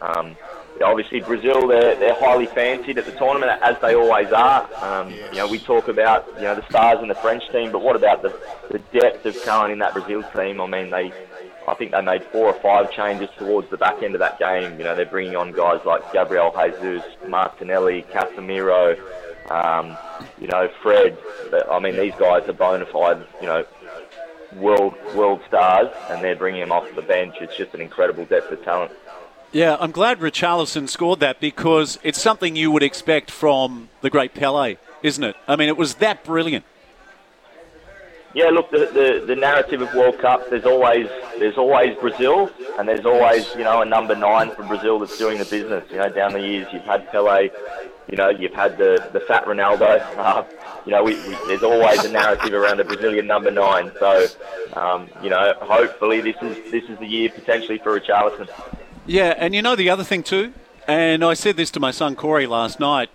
Um, 0.00 0.36
Obviously, 0.82 1.20
Brazil, 1.20 1.68
they're, 1.68 1.94
they're 1.96 2.14
highly 2.14 2.46
fancied 2.46 2.96
at 2.98 3.04
the 3.04 3.12
tournament, 3.12 3.52
as 3.62 3.78
they 3.80 3.94
always 3.94 4.32
are. 4.32 4.68
Um, 4.82 5.10
You 5.10 5.36
know, 5.36 5.46
we 5.46 5.58
talk 5.58 5.86
about, 5.86 6.26
you 6.36 6.42
know, 6.42 6.54
the 6.54 6.66
stars 6.68 6.98
in 7.02 7.08
the 7.08 7.14
French 7.14 7.42
team, 7.52 7.70
but 7.70 7.82
what 7.82 7.94
about 7.94 8.22
the, 8.22 8.30
the 8.70 8.78
depth 8.98 9.24
of 9.26 9.40
talent 9.44 9.72
in 9.72 9.78
that 9.80 9.92
Brazil 9.92 10.22
team? 10.34 10.60
I 10.60 10.66
mean, 10.66 10.90
they, 10.90 11.12
I 11.68 11.74
think 11.74 11.92
they 11.92 12.00
made 12.00 12.24
four 12.24 12.46
or 12.46 12.60
five 12.60 12.90
changes 12.90 13.28
towards 13.38 13.68
the 13.70 13.76
back 13.76 14.02
end 14.02 14.14
of 14.14 14.20
that 14.20 14.38
game. 14.38 14.78
You 14.78 14.84
know, 14.84 14.96
they're 14.96 15.06
bringing 15.06 15.36
on 15.36 15.52
guys 15.52 15.80
like 15.84 16.10
Gabriel 16.12 16.52
Jesus, 16.56 17.04
Martinelli, 17.28 18.04
Casemiro, 18.10 18.98
um, 19.50 19.96
you 20.40 20.48
know, 20.48 20.68
Fred. 20.82 21.16
I 21.70 21.78
mean, 21.78 21.96
these 21.96 22.14
guys 22.18 22.48
are 22.48 22.54
bona 22.54 22.86
fide, 22.86 23.24
you 23.40 23.46
know, 23.46 23.64
world 24.56 24.94
world 25.14 25.40
stars, 25.48 25.88
and 26.10 26.22
they're 26.22 26.36
bringing 26.36 26.60
them 26.60 26.72
off 26.72 26.86
the 26.94 27.02
bench. 27.02 27.36
It's 27.40 27.56
just 27.56 27.74
an 27.74 27.80
incredible 27.80 28.24
depth 28.24 28.50
of 28.50 28.62
talent. 28.64 28.92
Yeah, 29.52 29.76
I'm 29.78 29.90
glad 29.90 30.20
Richarlison 30.20 30.88
scored 30.88 31.20
that 31.20 31.38
because 31.38 31.98
it's 32.02 32.20
something 32.20 32.56
you 32.56 32.70
would 32.70 32.82
expect 32.82 33.30
from 33.30 33.90
the 34.00 34.08
great 34.08 34.32
Pele. 34.32 34.76
isn't 35.02 35.22
it? 35.24 35.36
I 35.46 35.56
mean, 35.56 35.68
it 35.68 35.76
was 35.76 35.96
that 35.96 36.24
brilliant. 36.24 36.64
Yeah, 38.34 38.46
look, 38.46 38.70
the, 38.70 38.78
the, 38.78 39.24
the 39.26 39.36
narrative 39.36 39.82
of 39.82 39.92
World 39.94 40.18
Cup, 40.18 40.48
there's 40.48 40.64
always 40.64 41.06
there's 41.38 41.58
always 41.58 41.96
Brazil, 41.98 42.50
and 42.78 42.88
there's 42.88 43.04
always 43.04 43.46
you 43.54 43.64
know 43.64 43.82
a 43.82 43.84
number 43.84 44.14
nine 44.14 44.50
from 44.54 44.68
Brazil 44.68 44.98
that's 44.98 45.18
doing 45.18 45.38
the 45.38 45.44
business. 45.44 45.84
You 45.90 45.98
know, 45.98 46.08
down 46.08 46.32
the 46.32 46.40
years 46.40 46.66
you've 46.72 46.84
had 46.84 47.10
Pele, 47.10 47.50
you 48.08 48.16
know, 48.16 48.30
you've 48.30 48.54
had 48.54 48.78
the 48.78 49.10
the 49.12 49.20
fat 49.20 49.44
Ronaldo. 49.44 50.00
Uh, 50.16 50.44
you 50.86 50.92
know, 50.92 51.04
we, 51.04 51.14
we, 51.14 51.36
there's 51.46 51.62
always 51.62 52.04
a 52.04 52.10
narrative 52.10 52.54
around 52.54 52.80
a 52.80 52.84
Brazilian 52.84 53.26
number 53.26 53.50
nine. 53.50 53.92
So, 54.00 54.26
um, 54.72 55.08
you 55.22 55.30
know, 55.30 55.54
hopefully 55.60 56.20
this 56.20 56.36
is 56.42 56.70
this 56.70 56.84
is 56.84 56.98
the 56.98 57.06
year 57.06 57.28
potentially 57.30 57.78
for 57.78 57.98
Richarlison. 57.98 58.48
Yeah, 59.06 59.34
and 59.36 59.54
you 59.54 59.62
know 59.62 59.76
the 59.76 59.90
other 59.90 60.04
thing 60.04 60.22
too, 60.22 60.54
and 60.88 61.24
I 61.24 61.34
said 61.34 61.56
this 61.56 61.70
to 61.72 61.80
my 61.80 61.90
son 61.90 62.16
Corey 62.16 62.46
last 62.46 62.80
night. 62.80 63.10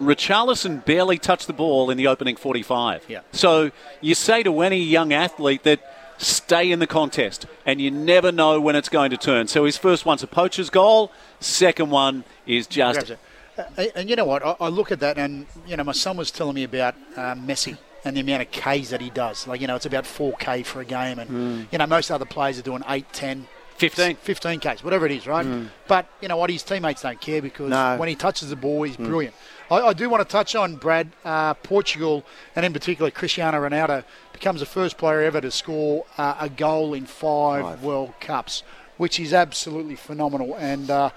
Richarlison 0.00 0.84
barely 0.84 1.18
touched 1.18 1.46
the 1.46 1.52
ball 1.52 1.90
in 1.90 1.96
the 1.96 2.06
opening 2.06 2.36
45. 2.36 3.04
Yeah. 3.08 3.20
So 3.32 3.70
you 4.00 4.14
say 4.14 4.42
to 4.42 4.60
any 4.60 4.82
young 4.82 5.12
athlete 5.12 5.62
that 5.64 5.80
stay 6.18 6.70
in 6.70 6.78
the 6.78 6.86
contest, 6.86 7.46
and 7.66 7.80
you 7.80 7.90
never 7.90 8.32
know 8.32 8.60
when 8.60 8.76
it's 8.76 8.88
going 8.88 9.10
to 9.10 9.16
turn. 9.16 9.48
So 9.48 9.64
his 9.64 9.76
first 9.76 10.06
one's 10.06 10.22
a 10.22 10.26
poacher's 10.26 10.70
goal, 10.70 11.10
second 11.40 11.90
one 11.90 12.24
is 12.46 12.66
just. 12.66 13.12
Uh, 13.58 13.84
and 13.94 14.08
you 14.08 14.16
know 14.16 14.24
what? 14.24 14.44
I, 14.44 14.56
I, 14.60 14.68
look 14.68 14.90
at 14.90 15.00
that, 15.00 15.18
and 15.18 15.46
you 15.66 15.76
know, 15.76 15.84
my 15.84 15.92
son 15.92 16.16
was 16.16 16.30
telling 16.30 16.54
me 16.54 16.64
about 16.64 16.94
uh, 17.16 17.34
Messi 17.34 17.76
and 18.04 18.16
the 18.16 18.20
amount 18.20 18.42
of 18.42 18.50
Ks 18.50 18.90
that 18.90 19.00
he 19.00 19.10
does. 19.10 19.46
Like, 19.46 19.60
you 19.60 19.66
know, 19.66 19.76
it's 19.76 19.86
about 19.86 20.04
4K 20.04 20.64
for 20.64 20.80
a 20.80 20.84
game, 20.84 21.18
and 21.18 21.30
mm. 21.30 21.66
you 21.70 21.78
know, 21.78 21.86
most 21.86 22.10
other 22.10 22.24
players 22.24 22.58
are 22.58 22.62
doing 22.62 22.82
8, 22.88 23.04
10, 23.12 23.46
15. 23.76 24.16
15 24.16 24.60
Ks, 24.60 24.82
whatever 24.82 25.06
it 25.06 25.12
is, 25.12 25.26
right? 25.26 25.44
Mm. 25.44 25.68
But 25.86 26.06
you 26.20 26.28
know 26.28 26.36
what? 26.36 26.50
His 26.50 26.62
teammates 26.62 27.02
don't 27.02 27.20
care 27.20 27.42
because 27.42 27.68
no. 27.68 27.96
when 27.98 28.08
he 28.08 28.14
touches 28.14 28.48
the 28.48 28.56
ball, 28.56 28.84
he's 28.84 28.96
mm. 28.96 29.06
brilliant. 29.06 29.34
I, 29.70 29.80
I, 29.80 29.92
do 29.92 30.08
want 30.08 30.26
to 30.26 30.30
touch 30.30 30.54
on 30.54 30.76
Brad 30.76 31.12
uh, 31.24 31.54
Portugal, 31.54 32.24
and 32.56 32.66
in 32.66 32.72
particular 32.72 33.10
Cristiano 33.10 33.58
Ronaldo 33.58 34.04
becomes 34.32 34.60
the 34.60 34.66
first 34.66 34.98
player 34.98 35.22
ever 35.22 35.40
to 35.40 35.50
score 35.50 36.04
uh, 36.18 36.36
a 36.40 36.48
goal 36.48 36.94
in 36.94 37.06
five, 37.06 37.64
five, 37.64 37.82
World 37.82 38.14
Cups, 38.20 38.62
which 38.96 39.18
is 39.20 39.32
absolutely 39.32 39.96
phenomenal, 39.96 40.56
and 40.56 40.90
uh, 40.90 41.10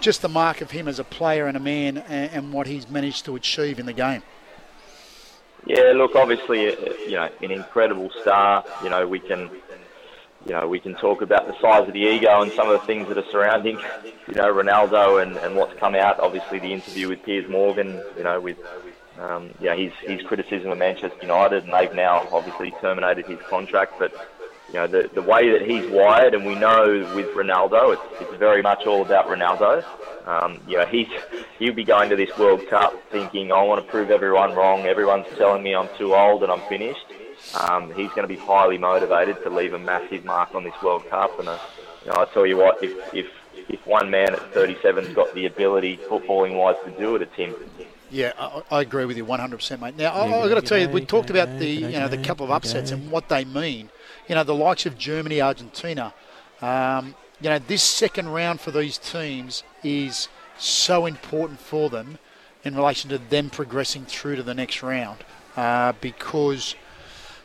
just 0.00 0.22
the 0.22 0.28
mark 0.28 0.60
of 0.60 0.70
him 0.70 0.88
as 0.88 0.98
a 0.98 1.04
player 1.04 1.46
and 1.46 1.56
a 1.56 1.60
man, 1.60 1.98
and, 1.98 2.30
and 2.32 2.52
what 2.52 2.66
he's 2.66 2.88
managed 2.88 3.24
to 3.26 3.36
achieve 3.36 3.78
in 3.78 3.86
the 3.86 3.92
game. 3.92 4.22
Yeah, 5.66 5.92
look, 5.94 6.16
obviously, 6.16 6.68
uh, 6.68 6.92
you 7.06 7.12
know, 7.12 7.28
an 7.40 7.50
incredible 7.52 8.10
star. 8.20 8.64
You 8.82 8.90
know, 8.90 9.06
we 9.06 9.20
can 9.20 9.48
you 10.46 10.52
know, 10.52 10.66
we 10.66 10.80
can 10.80 10.94
talk 10.94 11.22
about 11.22 11.46
the 11.46 11.58
size 11.60 11.86
of 11.86 11.94
the 11.94 12.00
ego 12.00 12.42
and 12.42 12.50
some 12.52 12.68
of 12.68 12.80
the 12.80 12.86
things 12.86 13.08
that 13.08 13.16
are 13.16 13.30
surrounding, 13.30 13.78
you 14.28 14.34
know, 14.34 14.52
Ronaldo 14.52 15.22
and, 15.22 15.36
and 15.36 15.54
what's 15.54 15.78
come 15.78 15.94
out. 15.94 16.18
Obviously, 16.18 16.58
the 16.58 16.72
interview 16.72 17.08
with 17.08 17.22
Piers 17.22 17.48
Morgan, 17.48 18.02
you 18.16 18.24
know, 18.24 18.40
with 18.40 18.58
um, 19.20 19.50
you 19.60 19.70
his, 19.70 19.92
his 20.00 20.26
criticism 20.26 20.70
of 20.70 20.78
Manchester 20.78 21.18
United, 21.20 21.64
and 21.64 21.72
they've 21.72 21.94
now 21.94 22.26
obviously 22.32 22.72
terminated 22.80 23.26
his 23.26 23.38
contract. 23.48 23.94
But 23.98 24.12
you 24.68 24.74
know, 24.74 24.86
the 24.86 25.10
the 25.14 25.22
way 25.22 25.50
that 25.50 25.62
he's 25.62 25.88
wired, 25.90 26.34
and 26.34 26.44
we 26.44 26.56
know 26.56 27.12
with 27.14 27.26
Ronaldo, 27.36 27.94
it's, 27.94 28.22
it's 28.22 28.38
very 28.38 28.62
much 28.62 28.86
all 28.86 29.02
about 29.02 29.26
Ronaldo. 29.28 29.84
Um, 30.26 30.60
you 30.66 30.78
know, 30.78 30.86
he's 30.86 31.08
he'll 31.58 31.74
be 31.74 31.84
going 31.84 32.10
to 32.10 32.16
this 32.16 32.36
World 32.36 32.66
Cup 32.68 33.00
thinking, 33.10 33.52
I 33.52 33.62
want 33.62 33.84
to 33.84 33.90
prove 33.90 34.10
everyone 34.10 34.54
wrong. 34.54 34.86
Everyone's 34.86 35.26
telling 35.36 35.62
me 35.62 35.74
I'm 35.74 35.88
too 35.98 36.14
old 36.14 36.42
and 36.42 36.50
I'm 36.50 36.62
finished 36.68 37.06
um, 37.54 37.88
he's 37.94 38.08
going 38.10 38.22
to 38.22 38.28
be 38.28 38.36
highly 38.36 38.78
motivated 38.78 39.42
to 39.42 39.50
leave 39.50 39.74
a 39.74 39.78
massive 39.78 40.24
mark 40.24 40.54
on 40.54 40.64
this 40.64 40.74
World 40.82 41.08
Cup. 41.08 41.38
And 41.38 41.48
uh, 41.48 41.58
you 42.04 42.12
know, 42.12 42.20
I 42.20 42.24
tell 42.26 42.46
you 42.46 42.56
what, 42.56 42.82
if 42.82 43.14
if 43.14 43.26
if 43.68 43.86
one 43.86 44.10
man 44.10 44.34
at 44.34 44.52
37's 44.52 45.14
got 45.14 45.32
the 45.34 45.46
ability, 45.46 45.98
footballing 46.08 46.56
wise, 46.56 46.76
to 46.84 46.90
do 46.92 47.16
it, 47.16 47.22
it's 47.22 47.34
him. 47.34 47.54
Yeah, 48.10 48.32
I, 48.38 48.62
I 48.70 48.80
agree 48.82 49.06
with 49.06 49.16
you 49.16 49.24
100%, 49.24 49.80
mate. 49.80 49.96
Now, 49.96 50.12
I, 50.12 50.26
I've 50.26 50.48
got 50.50 50.56
to 50.56 50.62
tell 50.62 50.76
you, 50.76 50.86
we 50.88 51.04
talked 51.04 51.30
about 51.30 51.58
the 51.58 51.68
you 51.68 51.98
know 51.98 52.08
the 52.08 52.18
couple 52.18 52.44
of 52.44 52.50
upsets 52.50 52.90
and 52.90 53.10
what 53.10 53.28
they 53.28 53.44
mean. 53.44 53.90
You 54.28 54.34
know, 54.34 54.44
the 54.44 54.54
likes 54.54 54.86
of 54.86 54.98
Germany, 54.98 55.40
Argentina. 55.40 56.14
Um, 56.60 57.14
you 57.40 57.48
know, 57.48 57.58
this 57.58 57.82
second 57.82 58.28
round 58.28 58.60
for 58.60 58.70
these 58.70 58.98
teams 58.98 59.64
is 59.82 60.28
so 60.58 61.06
important 61.06 61.58
for 61.58 61.90
them 61.90 62.18
in 62.64 62.76
relation 62.76 63.10
to 63.10 63.18
them 63.18 63.50
progressing 63.50 64.04
through 64.04 64.36
to 64.36 64.42
the 64.42 64.54
next 64.54 64.82
round 64.82 65.24
uh, 65.56 65.92
because 66.00 66.76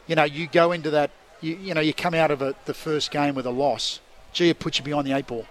you 0.07 0.15
know, 0.15 0.23
you 0.23 0.47
go 0.47 0.71
into 0.71 0.89
that, 0.91 1.11
you, 1.41 1.55
you 1.55 1.73
know, 1.73 1.81
you 1.81 1.93
come 1.93 2.13
out 2.13 2.31
of 2.31 2.41
a, 2.41 2.55
the 2.65 2.73
first 2.73 3.11
game 3.11 3.35
with 3.35 3.45
a 3.45 3.51
loss. 3.51 3.99
Gee, 4.33 4.49
it 4.49 4.59
puts 4.59 4.79
you 4.79 4.85
behind 4.85 5.05
the 5.05 5.13
eight 5.13 5.27
ball. 5.27 5.45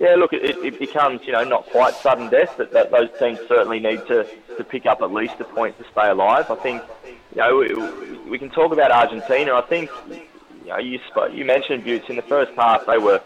Yeah, 0.00 0.16
look, 0.16 0.32
it, 0.32 0.56
it 0.58 0.78
becomes, 0.78 1.20
you 1.24 1.32
know, 1.32 1.44
not 1.44 1.66
quite 1.66 1.94
sudden 1.94 2.28
death, 2.28 2.54
but 2.56 2.72
that 2.72 2.90
those 2.90 3.10
teams 3.18 3.38
certainly 3.46 3.78
need 3.78 4.04
to, 4.08 4.26
to 4.56 4.64
pick 4.64 4.86
up 4.86 5.02
at 5.02 5.12
least 5.12 5.34
a 5.38 5.44
point 5.44 5.78
to 5.78 5.84
stay 5.92 6.08
alive. 6.08 6.50
I 6.50 6.56
think, 6.56 6.82
you 7.06 7.36
know, 7.36 7.58
we, 7.58 8.30
we 8.30 8.38
can 8.38 8.50
talk 8.50 8.72
about 8.72 8.90
Argentina. 8.90 9.54
I 9.54 9.62
think, 9.62 9.90
you 10.08 10.70
know, 10.70 10.78
you, 10.78 10.98
spoke, 11.08 11.32
you 11.32 11.44
mentioned 11.44 11.84
Butts 11.84 12.08
in 12.08 12.16
the 12.16 12.22
first 12.22 12.52
half, 12.54 12.86
they 12.86 12.98
were 12.98 13.20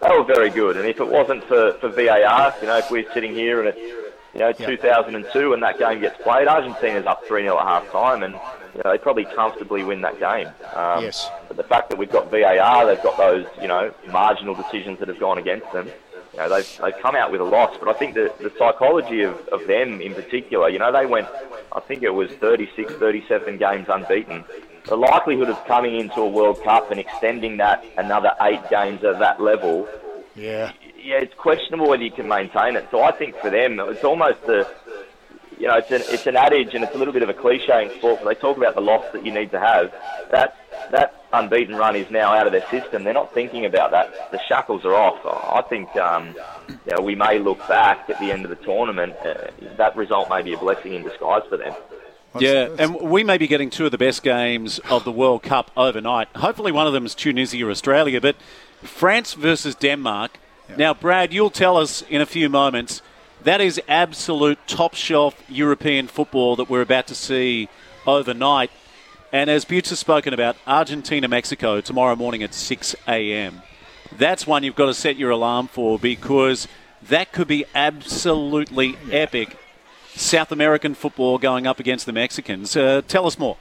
they 0.00 0.08
were 0.08 0.24
very 0.24 0.48
good. 0.48 0.76
And 0.76 0.86
if 0.86 0.98
it 0.98 1.08
wasn't 1.08 1.44
for, 1.44 1.72
for 1.74 1.88
VAR, 1.88 2.54
you 2.60 2.68
know, 2.68 2.78
if 2.78 2.90
we're 2.90 3.10
sitting 3.12 3.34
here 3.34 3.60
and 3.60 3.68
it's, 3.68 3.78
you 4.32 4.40
know, 4.40 4.52
2002 4.52 5.52
and 5.52 5.62
that 5.62 5.78
game 5.78 6.00
gets 6.00 6.20
played, 6.22 6.48
Argentina's 6.48 7.06
up 7.06 7.24
3 7.26 7.42
0 7.42 7.58
at 7.58 7.64
half 7.64 7.92
time. 7.92 8.22
And, 8.22 8.34
you 8.74 8.82
know, 8.84 8.90
they 8.92 8.98
probably 8.98 9.24
comfortably 9.24 9.84
win 9.84 10.00
that 10.02 10.18
game. 10.18 10.48
Um, 10.74 11.04
yes. 11.04 11.30
But 11.48 11.56
the 11.56 11.62
fact 11.62 11.90
that 11.90 11.98
we've 11.98 12.10
got 12.10 12.30
VAR, 12.30 12.86
they've 12.86 13.02
got 13.02 13.16
those, 13.16 13.46
you 13.60 13.68
know, 13.68 13.94
marginal 14.08 14.54
decisions 14.54 14.98
that 14.98 15.08
have 15.08 15.20
gone 15.20 15.38
against 15.38 15.70
them. 15.72 15.88
You 16.32 16.40
know, 16.40 16.48
they've, 16.48 16.78
they've 16.82 16.98
come 17.00 17.14
out 17.14 17.30
with 17.30 17.40
a 17.40 17.44
loss. 17.44 17.76
But 17.78 17.88
I 17.88 17.92
think 17.92 18.14
the, 18.14 18.32
the 18.40 18.52
psychology 18.58 19.22
of, 19.22 19.36
of 19.48 19.66
them 19.68 20.00
in 20.00 20.14
particular, 20.14 20.68
you 20.68 20.80
know, 20.80 20.90
they 20.90 21.06
went, 21.06 21.28
I 21.72 21.80
think 21.80 22.02
it 22.02 22.12
was 22.12 22.30
36, 22.32 22.94
37 22.94 23.58
games 23.58 23.86
unbeaten. 23.88 24.44
The 24.86 24.96
likelihood 24.96 25.48
of 25.48 25.64
coming 25.66 25.98
into 25.98 26.20
a 26.20 26.28
World 26.28 26.62
Cup 26.62 26.90
and 26.90 26.98
extending 26.98 27.56
that 27.58 27.84
another 27.96 28.32
eight 28.42 28.68
games 28.68 29.04
at 29.04 29.18
that 29.20 29.40
level, 29.40 29.88
yeah, 30.34 30.72
yeah, 31.00 31.16
it's 31.16 31.34
questionable 31.34 31.88
whether 31.88 32.02
you 32.02 32.10
can 32.10 32.26
maintain 32.26 32.76
it. 32.76 32.88
So 32.90 33.02
I 33.02 33.12
think 33.12 33.36
for 33.36 33.50
them, 33.50 33.78
it's 33.80 34.04
almost 34.04 34.42
the 34.42 34.68
you 35.64 35.70
know, 35.70 35.78
it's 35.78 35.90
an, 35.90 36.02
it's 36.12 36.26
an 36.26 36.36
adage 36.36 36.74
and 36.74 36.84
it's 36.84 36.94
a 36.94 36.98
little 36.98 37.14
bit 37.14 37.22
of 37.22 37.30
a 37.30 37.32
cliche 37.32 37.86
in 37.86 37.90
sport, 37.98 38.20
but 38.22 38.28
they 38.28 38.38
talk 38.38 38.58
about 38.58 38.74
the 38.74 38.82
loss 38.82 39.02
that 39.14 39.24
you 39.24 39.32
need 39.32 39.50
to 39.52 39.58
have. 39.58 39.90
That 40.30 40.58
that 40.90 41.24
unbeaten 41.32 41.74
run 41.74 41.96
is 41.96 42.10
now 42.10 42.34
out 42.34 42.46
of 42.46 42.52
their 42.52 42.68
system. 42.68 43.02
They're 43.02 43.14
not 43.14 43.32
thinking 43.32 43.64
about 43.64 43.90
that. 43.92 44.30
The 44.30 44.38
shackles 44.46 44.84
are 44.84 44.94
off. 44.94 45.24
I 45.24 45.66
think 45.66 45.96
um, 45.96 46.36
you 46.68 46.94
know, 46.94 47.00
we 47.02 47.14
may 47.14 47.38
look 47.38 47.66
back 47.66 48.10
at 48.10 48.20
the 48.20 48.30
end 48.30 48.44
of 48.44 48.50
the 48.50 48.62
tournament. 48.62 49.14
Uh, 49.24 49.46
that 49.78 49.96
result 49.96 50.28
may 50.28 50.42
be 50.42 50.52
a 50.52 50.58
blessing 50.58 50.92
in 50.92 51.02
disguise 51.02 51.44
for 51.48 51.56
them. 51.56 51.74
Yeah, 52.38 52.68
and 52.78 52.96
we 52.96 53.24
may 53.24 53.38
be 53.38 53.46
getting 53.46 53.70
two 53.70 53.86
of 53.86 53.90
the 53.90 53.96
best 53.96 54.22
games 54.22 54.80
of 54.90 55.04
the 55.04 55.12
World 55.12 55.42
Cup 55.42 55.70
overnight. 55.78 56.28
Hopefully, 56.36 56.72
one 56.72 56.86
of 56.86 56.92
them 56.92 57.06
is 57.06 57.14
Tunisia 57.14 57.66
or 57.66 57.70
Australia, 57.70 58.20
but 58.20 58.36
France 58.82 59.32
versus 59.32 59.74
Denmark. 59.74 60.32
Yeah. 60.68 60.76
Now, 60.76 60.94
Brad, 60.94 61.32
you'll 61.32 61.48
tell 61.48 61.78
us 61.78 62.02
in 62.02 62.20
a 62.20 62.26
few 62.26 62.50
moments 62.50 63.00
that 63.44 63.60
is 63.60 63.80
absolute 63.88 64.58
top 64.66 64.94
shelf 64.94 65.40
European 65.48 66.08
football 66.08 66.56
that 66.56 66.68
we're 66.68 66.80
about 66.80 67.06
to 67.08 67.14
see 67.14 67.68
overnight. 68.06 68.70
And 69.32 69.50
as 69.50 69.64
Butts 69.64 69.90
has 69.90 69.98
spoken 69.98 70.32
about, 70.32 70.56
Argentina 70.66 71.28
Mexico 71.28 71.80
tomorrow 71.80 72.16
morning 72.16 72.42
at 72.42 72.54
6 72.54 72.96
a.m. 73.06 73.62
That's 74.16 74.46
one 74.46 74.62
you've 74.62 74.76
got 74.76 74.86
to 74.86 74.94
set 74.94 75.16
your 75.16 75.30
alarm 75.30 75.68
for 75.68 75.98
because 75.98 76.68
that 77.02 77.32
could 77.32 77.48
be 77.48 77.64
absolutely 77.74 78.96
epic. 79.10 79.58
South 80.14 80.52
American 80.52 80.94
football 80.94 81.38
going 81.38 81.66
up 81.66 81.80
against 81.80 82.06
the 82.06 82.12
Mexicans. 82.12 82.76
Uh, 82.76 83.02
tell 83.08 83.26
us 83.26 83.38
more. 83.38 83.56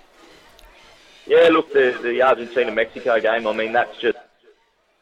Yeah, 1.25 1.49
look, 1.51 1.73
the, 1.73 1.97
the 2.03 2.21
Argentina 2.21 2.71
Mexico 2.71 3.19
game, 3.19 3.47
I 3.47 3.53
mean, 3.53 3.73
that's 3.73 3.97
just 3.97 4.17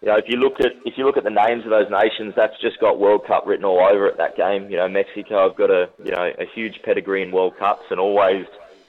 you 0.01 0.07
know, 0.07 0.17
if 0.17 0.25
you 0.27 0.37
look 0.37 0.59
at 0.59 0.73
if 0.83 0.97
you 0.97 1.05
look 1.05 1.17
at 1.17 1.23
the 1.23 1.29
names 1.29 1.63
of 1.63 1.69
those 1.69 1.89
nations, 1.91 2.33
that's 2.35 2.59
just 2.59 2.79
got 2.79 2.99
World 2.99 3.21
Cup 3.27 3.45
written 3.45 3.65
all 3.65 3.79
over 3.79 4.07
it. 4.07 4.17
That 4.17 4.35
game, 4.35 4.69
you 4.69 4.77
know, 4.77 4.89
Mexico 4.89 5.47
have 5.47 5.57
got 5.57 5.69
a 5.69 5.89
you 6.03 6.11
know 6.11 6.31
a 6.39 6.45
huge 6.55 6.81
pedigree 6.83 7.21
in 7.21 7.31
World 7.31 7.53
Cups 7.59 7.83
and 7.91 7.99
always 7.99 8.45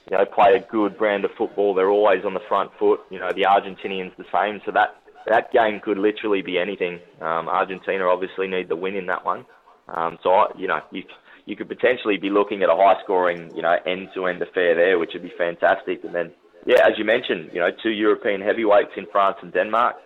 you 0.09 0.17
know 0.17 0.25
play 0.25 0.55
a 0.55 0.71
good 0.71 0.97
brand 0.97 1.23
of 1.23 1.31
football. 1.37 1.75
They're 1.75 1.91
always 1.91 2.25
on 2.25 2.33
the 2.33 2.41
front 2.49 2.71
foot. 2.79 3.01
You 3.11 3.19
know, 3.19 3.29
the 3.29 3.43
Argentinians 3.43 4.15
the 4.17 4.25
same. 4.33 4.59
So 4.65 4.71
that 4.71 4.97
that 5.27 5.51
game 5.51 5.79
could 5.79 5.99
literally 5.99 6.41
be 6.41 6.57
anything. 6.57 6.99
Um, 7.21 7.47
Argentina 7.47 8.05
obviously 8.07 8.47
need 8.47 8.67
the 8.67 8.75
win 8.75 8.95
in 8.95 9.05
that 9.05 9.23
one. 9.23 9.45
Um, 9.89 10.17
so 10.23 10.31
I, 10.31 10.47
you 10.57 10.67
know 10.67 10.81
you 10.91 11.03
you 11.45 11.55
could 11.55 11.69
potentially 11.69 12.17
be 12.17 12.31
looking 12.31 12.63
at 12.63 12.69
a 12.69 12.75
high 12.75 12.99
scoring 13.03 13.55
you 13.55 13.61
know 13.61 13.75
end 13.85 14.09
to 14.15 14.25
end 14.25 14.41
affair 14.41 14.73
there, 14.73 14.97
which 14.97 15.11
would 15.13 15.21
be 15.21 15.33
fantastic. 15.37 16.03
And 16.03 16.15
then 16.15 16.31
yeah, 16.65 16.87
as 16.87 16.97
you 16.97 17.05
mentioned, 17.05 17.51
you 17.53 17.59
know 17.59 17.69
two 17.83 17.91
European 17.91 18.41
heavyweights 18.41 18.97
in 18.97 19.05
France 19.11 19.37
and 19.43 19.53
Denmark 19.53 19.97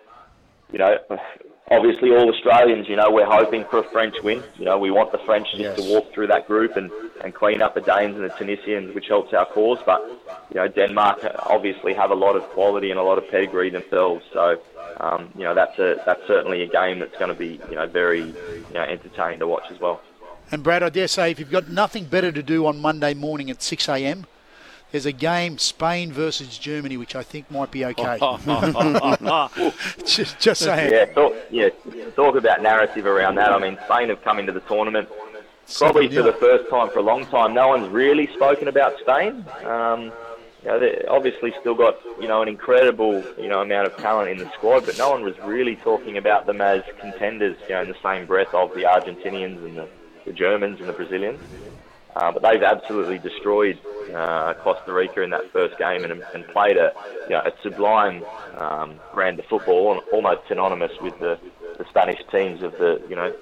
you 0.71 0.79
know, 0.79 0.97
obviously 1.71 2.11
all 2.11 2.29
Australians, 2.33 2.87
you 2.87 2.95
know, 2.95 3.11
we're 3.11 3.25
hoping 3.25 3.65
for 3.65 3.79
a 3.79 3.83
French 3.83 4.15
win. 4.23 4.43
You 4.57 4.65
know, 4.65 4.77
we 4.77 4.91
want 4.91 5.11
the 5.11 5.17
French 5.19 5.47
yes. 5.53 5.77
to 5.77 5.83
walk 5.89 6.11
through 6.13 6.27
that 6.27 6.47
group 6.47 6.75
and, 6.75 6.91
and 7.23 7.33
clean 7.33 7.61
up 7.61 7.75
the 7.75 7.81
Danes 7.81 8.15
and 8.15 8.23
the 8.23 8.29
Tunisians, 8.29 8.93
which 8.95 9.07
helps 9.07 9.33
our 9.33 9.45
cause. 9.45 9.79
But, 9.85 10.01
you 10.49 10.55
know, 10.55 10.67
Denmark 10.67 11.19
obviously 11.45 11.93
have 11.93 12.11
a 12.11 12.15
lot 12.15 12.35
of 12.35 12.43
quality 12.49 12.91
and 12.91 12.99
a 12.99 13.03
lot 13.03 13.17
of 13.17 13.29
pedigree 13.29 13.69
themselves. 13.69 14.23
So, 14.33 14.61
um, 14.99 15.31
you 15.35 15.43
know, 15.43 15.53
that's 15.53 15.77
a 15.79 16.01
that's 16.05 16.25
certainly 16.27 16.63
a 16.63 16.67
game 16.67 16.99
that's 16.99 17.17
going 17.17 17.29
to 17.29 17.37
be, 17.37 17.59
you 17.69 17.75
know, 17.75 17.87
very 17.87 18.21
you 18.21 18.73
know, 18.73 18.81
entertaining 18.81 19.39
to 19.39 19.47
watch 19.47 19.65
as 19.71 19.79
well. 19.79 20.01
And 20.49 20.63
Brad, 20.63 20.81
I 20.81 20.89
dare 20.89 21.09
say, 21.09 21.31
if 21.31 21.39
you've 21.39 21.51
got 21.51 21.67
nothing 21.67 22.05
better 22.05 22.31
to 22.31 22.41
do 22.41 22.65
on 22.65 22.79
Monday 22.79 23.13
morning 23.13 23.49
at 23.49 23.61
6 23.61 23.89
a.m., 23.89 24.25
there's 24.91 25.05
a 25.05 25.11
game 25.11 25.57
Spain 25.57 26.11
versus 26.11 26.57
Germany, 26.57 26.97
which 26.97 27.15
I 27.15 27.23
think 27.23 27.51
might 27.51 27.71
be 27.71 27.85
okay. 27.85 28.17
just, 30.05 30.39
just 30.39 30.61
saying. 30.61 30.91
Yeah, 30.91 31.05
talk, 31.05 31.35
yeah, 31.51 31.69
talk 32.15 32.35
about 32.35 32.61
narrative 32.61 33.05
around 33.05 33.35
that. 33.35 33.51
I 33.51 33.59
mean, 33.59 33.77
Spain 33.85 34.09
have 34.09 34.23
come 34.23 34.39
into 34.39 34.53
the 34.53 34.61
tournament 34.61 35.09
probably 35.75 36.07
for 36.07 36.23
the 36.23 36.33
first 36.33 36.69
time 36.69 36.89
for 36.89 36.99
a 36.99 37.03
long 37.03 37.25
time. 37.25 37.53
No 37.53 37.67
one's 37.67 37.89
really 37.89 38.27
spoken 38.33 38.67
about 38.67 38.97
Spain. 38.99 39.45
Um, 39.65 40.11
you 40.63 40.69
know, 40.69 40.79
they 40.79 41.03
obviously 41.05 41.53
still 41.59 41.75
got 41.75 41.97
you 42.19 42.27
know 42.27 42.41
an 42.41 42.47
incredible 42.47 43.23
you 43.37 43.47
know 43.47 43.61
amount 43.61 43.87
of 43.87 43.97
talent 43.97 44.29
in 44.29 44.37
the 44.37 44.51
squad, 44.53 44.85
but 44.85 44.97
no 44.97 45.09
one 45.11 45.23
was 45.23 45.37
really 45.39 45.75
talking 45.75 46.17
about 46.17 46.45
them 46.45 46.61
as 46.61 46.83
contenders. 46.99 47.57
You 47.67 47.75
know, 47.75 47.81
in 47.81 47.89
the 47.89 47.97
same 48.01 48.25
breath 48.25 48.53
of 48.53 48.73
the 48.73 48.83
Argentinians 48.83 49.63
and 49.63 49.77
the, 49.77 49.87
the 50.25 50.33
Germans 50.33 50.79
and 50.79 50.89
the 50.89 50.93
Brazilians. 50.93 51.39
Uh, 52.15 52.31
but 52.31 52.41
they've 52.41 52.63
absolutely 52.63 53.19
destroyed 53.19 53.77
uh, 54.13 54.53
Costa 54.55 54.93
Rica 54.93 55.21
in 55.21 55.29
that 55.31 55.51
first 55.51 55.77
game 55.77 56.03
and, 56.03 56.23
and 56.33 56.47
played 56.47 56.77
a, 56.77 56.91
you 57.23 57.35
know, 57.35 57.41
a 57.41 57.51
sublime 57.61 58.23
um, 58.57 58.99
brand 59.13 59.39
of 59.39 59.45
football, 59.45 60.01
almost 60.11 60.41
synonymous 60.47 60.91
with 61.01 61.17
the, 61.19 61.39
the 61.77 61.85
Spanish 61.89 62.19
teams 62.31 62.63
of 62.63 62.71
the 62.73 63.01
you 63.09 63.15
know 63.15 63.33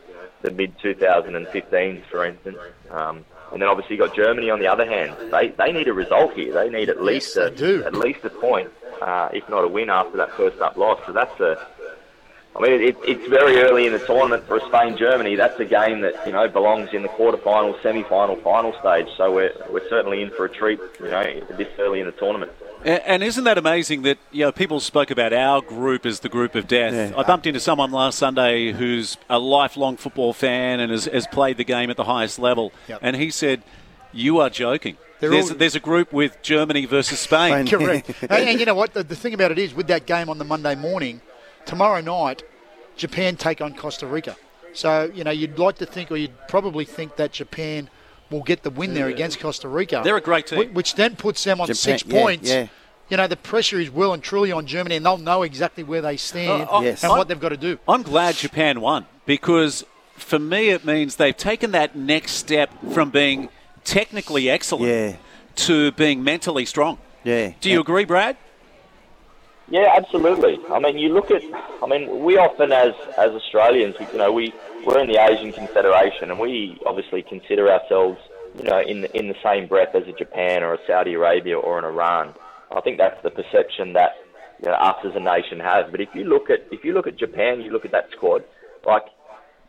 the 0.42 0.52
mid 0.52 0.78
2015s, 0.80 2.06
for 2.10 2.26
instance. 2.26 2.58
Um, 2.92 3.26
and 3.52 3.62
then 3.62 3.70
obviously 3.70 3.96
you've 3.96 4.08
got 4.08 4.16
Germany 4.16 4.50
on 4.50 4.60
the 4.60 4.68
other 4.68 4.86
hand. 4.86 5.16
They 5.32 5.50
they 5.50 5.72
need 5.72 5.88
a 5.88 5.94
result 5.94 6.34
here. 6.34 6.54
They 6.54 6.70
need 6.70 6.90
at 6.90 7.02
least 7.02 7.36
yes, 7.36 7.60
a, 7.62 7.86
at 7.86 7.96
least 7.96 8.24
a 8.24 8.30
point, 8.30 8.70
uh, 9.02 9.30
if 9.34 9.48
not 9.50 9.64
a 9.64 9.68
win 9.68 9.90
after 9.90 10.18
that 10.18 10.32
first 10.34 10.60
up 10.62 10.78
loss. 10.78 11.00
So 11.06 11.14
that's 11.14 11.40
a 11.40 11.68
I 12.56 12.62
mean, 12.62 12.82
it, 12.82 12.96
it's 13.04 13.28
very 13.28 13.58
early 13.58 13.86
in 13.86 13.92
the 13.92 14.00
tournament 14.00 14.48
for 14.48 14.62
Spain 14.62 14.96
Germany. 14.96 15.36
That's 15.36 15.60
a 15.60 15.66
game 15.66 16.02
that 16.02 16.26
you 16.26 16.32
know 16.32 16.48
belongs 16.48 16.94
in 16.94 17.02
the 17.02 17.10
quarterfinal, 17.10 17.82
semi-final, 17.84 18.38
final 18.38 18.74
stage. 18.80 19.08
So 19.18 19.32
we're 19.34 19.54
we're 19.70 19.88
certainly 19.90 20.22
in 20.22 20.30
for 20.32 20.46
a 20.46 20.50
treat, 20.50 20.80
you 21.00 21.10
know, 21.10 21.42
this 21.58 21.68
early 21.80 22.00
in 22.00 22.06
the 22.06 22.14
tournament. 22.14 22.52
And, 22.86 23.24
isn't 23.24 23.46
that 23.46 23.58
amazing 23.58 24.04
that 24.04 24.20
you 24.32 24.46
know 24.46 24.52
people 24.52 24.80
spoke 24.80 25.10
about 25.10 25.34
our 25.34 25.60
group 25.60 26.06
as 26.06 26.20
the 26.20 26.30
group 26.30 26.54
of 26.54 26.68
death? 26.68 26.94
Yeah. 26.94 27.20
I 27.20 27.24
bumped 27.24 27.48
into 27.48 27.60
someone 27.60 27.92
last 27.92 28.20
Sunday 28.20 28.72
who's 28.72 29.18
a 29.28 29.40
lifelong 29.40 29.98
football 29.98 30.34
fan 30.34 30.80
and 30.80 30.92
has, 30.92 31.06
has 31.06 31.26
played 31.26 31.58
the 31.58 31.64
game 31.64 31.90
at 31.90 31.98
the 31.98 32.04
highest 32.04 32.38
level, 32.38 32.72
yep. 32.88 33.00
and 33.02 33.16
he 33.16 33.32
said, 33.32 33.64
"You 34.14 34.40
are 34.40 34.52
joking." 34.52 34.98
There's, 35.20 35.50
all... 35.50 35.58
there's, 35.58 35.76
a 35.76 35.80
group 35.80 36.14
with 36.14 36.42
Germany 36.44 36.86
versus 36.86 37.20
Spain. 37.20 37.68
Correct. 37.70 38.12
and, 38.22 38.32
and, 38.32 38.60
you 38.60 38.66
know 38.66 38.76
what? 38.76 38.94
The, 38.94 39.04
the 39.04 39.16
thing 39.16 39.34
about 39.34 39.52
it 39.52 39.58
is, 39.58 39.74
with 39.74 39.88
that 39.88 40.06
game 40.06 40.30
on 40.30 40.38
the 40.38 40.46
Monday 40.46 40.76
morning, 40.76 41.22
tomorrow 41.66 42.02
night, 42.02 42.44
Japan 42.96 43.36
take 43.36 43.62
on 43.62 43.74
Costa 43.74 44.08
Rica. 44.08 44.36
So, 44.74 45.12
you 45.14 45.24
know, 45.24 45.32
you'd 45.32 45.58
like 45.58 45.78
to 45.78 45.86
think, 45.86 46.12
or 46.12 46.18
you'd 46.18 46.48
probably 46.48 46.86
think 46.86 47.16
that 47.16 47.32
Japan 47.32 47.90
will 48.30 48.44
get 48.44 48.64
the 48.64 48.70
win 48.70 48.94
there 48.94 49.08
against 49.08 49.40
Costa 49.40 49.68
Rica. 49.68 50.02
They're 50.04 50.18
a 50.18 50.22
great 50.22 50.48
team. 50.48 50.74
Which 50.74 50.96
then 50.96 51.16
puts 51.16 51.44
them 51.44 51.62
on 51.62 51.68
Japan, 51.68 51.76
six 51.76 52.04
points. 52.04 52.50
Yeah, 52.50 52.62
yeah. 52.62 52.68
You 53.08 53.18
know, 53.18 53.28
the 53.28 53.38
pressure 53.38 53.80
is 53.80 53.92
well 53.92 54.14
and 54.14 54.24
truly 54.24 54.52
on 54.52 54.66
Germany, 54.66 54.96
and 54.96 55.06
they'll 55.06 55.18
know 55.18 55.44
exactly 55.44 55.84
where 55.84 56.02
they 56.02 56.18
stand 56.18 56.68
uh, 56.72 56.80
yes. 56.82 57.04
and 57.04 57.12
I'm, 57.12 57.18
what 57.20 57.28
they've 57.28 57.40
got 57.40 57.50
to 57.50 57.58
do. 57.58 57.78
I'm 57.88 58.02
glad 58.02 58.36
Japan 58.36 58.82
won 58.82 59.06
because 59.26 59.86
for 60.16 60.40
me 60.40 60.70
it 60.70 60.86
means 60.86 61.18
they've 61.18 61.38
taken 61.38 61.72
that 61.72 61.96
next 61.96 62.32
step 62.32 62.72
from 62.92 63.12
being 63.12 63.50
technically 63.84 64.50
excellent 64.50 64.92
yeah. 64.92 65.16
to 65.56 65.92
being 65.92 66.24
mentally 66.24 66.66
strong. 66.66 66.98
Yeah. 67.24 67.54
Do 67.62 67.70
you 67.70 67.80
agree, 67.80 68.06
Brad? 68.06 68.38
Yeah, 69.70 69.94
absolutely. 69.96 70.60
I 70.70 70.80
mean, 70.80 70.98
you 70.98 71.10
look 71.10 71.32
at. 71.32 71.42
I 71.82 71.88
mean, 71.88 72.24
we 72.24 72.38
often, 72.38 72.72
as 72.72 72.94
as 73.18 73.32
Australians, 73.32 73.96
you 74.12 74.18
know, 74.20 74.32
we 74.32 74.54
we're 74.86 75.00
in 75.00 75.08
the 75.08 75.20
Asian 75.20 75.52
Confederation, 75.52 76.30
and 76.30 76.40
we 76.40 76.78
obviously 76.86 77.24
consider 77.24 77.72
ourselves, 77.72 78.20
you 78.58 78.64
know, 78.64 78.80
in 78.80 79.06
in 79.16 79.28
the 79.28 79.36
same 79.44 79.68
breath 79.68 79.96
as 79.96 80.08
a 80.08 80.14
Japan 80.14 80.64
or 80.64 80.76
a 80.76 80.80
Saudi 80.86 81.16
Arabia 81.16 81.58
or 81.58 81.80
an 81.80 81.86
Iran. 81.86 82.34
I 82.76 82.82
think 82.82 82.98
that's 82.98 83.22
the 83.24 83.32
perception 83.32 83.94
that 83.94 84.18
you 84.64 84.70
know, 84.70 84.76
us 84.76 84.98
as 85.04 85.16
a 85.16 85.20
nation 85.20 85.60
has. 85.60 85.86
But 85.90 86.02
if 86.02 86.10
you 86.14 86.26
look 86.26 86.50
at 86.50 86.68
if 86.72 86.84
you 86.84 86.94
look 86.94 87.08
at 87.08 87.18
Japan, 87.18 87.62
you 87.62 87.72
look 87.72 87.86
at 87.86 87.92
that 87.92 88.10
squad, 88.16 88.44
like 88.86 89.04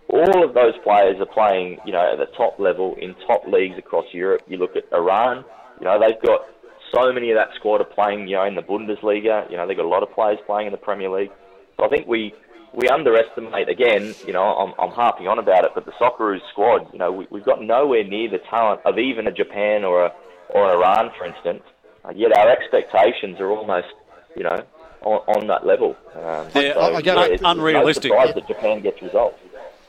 all 0.08 0.44
of 0.44 0.54
those 0.54 0.74
players 0.84 1.16
are 1.20 1.26
playing, 1.26 1.78
you 1.84 1.92
know, 1.92 2.12
at 2.12 2.18
the 2.18 2.30
top 2.36 2.58
level 2.58 2.94
in 3.00 3.14
top 3.26 3.46
leagues 3.48 3.78
across 3.78 4.06
Europe. 4.12 4.42
You 4.46 4.58
look 4.58 4.76
at 4.76 4.84
Iran, 4.92 5.44
you 5.80 5.86
know, 5.86 5.98
they've 5.98 6.20
got 6.22 6.46
so 6.94 7.12
many 7.12 7.30
of 7.30 7.36
that 7.36 7.54
squad 7.56 7.80
are 7.80 7.84
playing, 7.84 8.28
you 8.28 8.36
know, 8.36 8.44
in 8.44 8.54
the 8.54 8.62
Bundesliga. 8.62 9.50
You 9.50 9.56
know, 9.56 9.66
they've 9.66 9.76
got 9.76 9.86
a 9.86 9.88
lot 9.88 10.02
of 10.02 10.12
players 10.12 10.38
playing 10.46 10.66
in 10.66 10.72
the 10.72 10.78
Premier 10.78 11.10
League. 11.10 11.30
So 11.76 11.84
I 11.84 11.88
think 11.88 12.06
we 12.06 12.34
we 12.72 12.88
underestimate 12.88 13.68
again. 13.68 14.14
You 14.26 14.32
know, 14.32 14.42
I'm, 14.42 14.74
I'm 14.78 14.90
harping 14.94 15.28
on 15.28 15.38
about 15.38 15.64
it, 15.64 15.72
but 15.74 15.86
the 15.86 15.92
Socceroos 15.92 16.40
squad, 16.50 16.92
you 16.92 16.98
know, 16.98 17.10
we, 17.10 17.26
we've 17.30 17.44
got 17.44 17.62
nowhere 17.62 18.04
near 18.04 18.28
the 18.28 18.38
talent 18.38 18.80
of 18.84 18.98
even 18.98 19.26
a 19.26 19.32
Japan 19.32 19.84
or 19.84 20.06
a 20.06 20.12
or 20.50 20.70
an 20.70 20.76
Iran, 20.78 21.10
for 21.16 21.26
instance. 21.26 21.62
Uh, 22.04 22.12
yet 22.14 22.36
our 22.36 22.48
expectations 22.48 23.40
are 23.40 23.50
almost, 23.50 23.88
you 24.36 24.44
know, 24.44 24.62
on, 25.02 25.36
on 25.36 25.46
that 25.48 25.66
level. 25.66 25.96
Um, 26.14 26.48
yeah, 26.54 26.74
so, 26.74 26.80
I, 26.80 26.90
I 26.90 26.98
yeah, 27.00 27.24
it's, 27.24 27.42
unrealistic. 27.44 28.12
No 28.12 28.32
that 28.32 28.46
Japan 28.46 28.80
gets 28.80 29.02
results. 29.02 29.38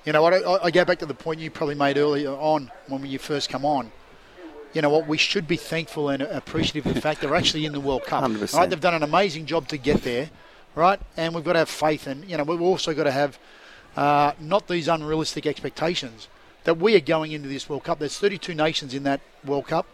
You 0.06 0.14
know 0.14 0.22
what? 0.22 0.34
I, 0.34 0.66
I 0.66 0.72
go 0.72 0.86
back 0.86 1.00
to 1.00 1.06
the 1.06 1.14
point 1.14 1.40
you 1.40 1.52
probably 1.52 1.76
made 1.76 1.98
earlier 1.98 2.32
on 2.32 2.72
when 2.88 3.06
you 3.06 3.20
first 3.20 3.50
come 3.50 3.66
on 3.66 3.92
you 4.78 4.82
know 4.84 4.92
what, 4.92 5.08
we 5.08 5.18
should 5.18 5.48
be 5.48 5.58
thankful 5.58 6.10
and 6.10 6.22
appreciative 6.22 6.86
of 6.86 6.94
the 6.94 7.02
fact 7.02 7.22
they're 7.22 7.34
actually 7.34 7.66
in 7.66 7.74
the 7.74 7.80
World 7.80 8.04
Cup. 8.04 8.24
100%. 8.24 8.54
Right? 8.54 8.70
They've 8.70 8.80
done 8.80 8.94
an 8.94 9.02
amazing 9.02 9.48
job 9.48 9.68
to 9.70 9.78
get 9.78 10.04
there, 10.04 10.30
right? 10.76 11.00
And 11.18 11.34
we've 11.34 11.44
got 11.44 11.54
to 11.54 11.60
have 11.60 11.70
faith, 11.70 12.06
and 12.06 12.30
you 12.30 12.38
know 12.38 12.44
we've 12.44 12.62
also 12.62 12.94
got 12.94 13.06
to 13.06 13.12
have 13.12 13.40
uh, 13.96 14.34
not 14.40 14.68
these 14.68 14.88
unrealistic 14.88 15.48
expectations 15.48 16.28
that 16.66 16.78
we 16.78 16.96
are 16.96 17.00
going 17.00 17.32
into 17.32 17.50
this 17.50 17.68
World 17.68 17.86
Cup. 17.86 17.98
There's 17.98 18.20
32 18.20 18.54
nations 18.54 18.94
in 18.94 19.02
that 19.02 19.20
World 19.44 19.66
Cup 19.66 19.88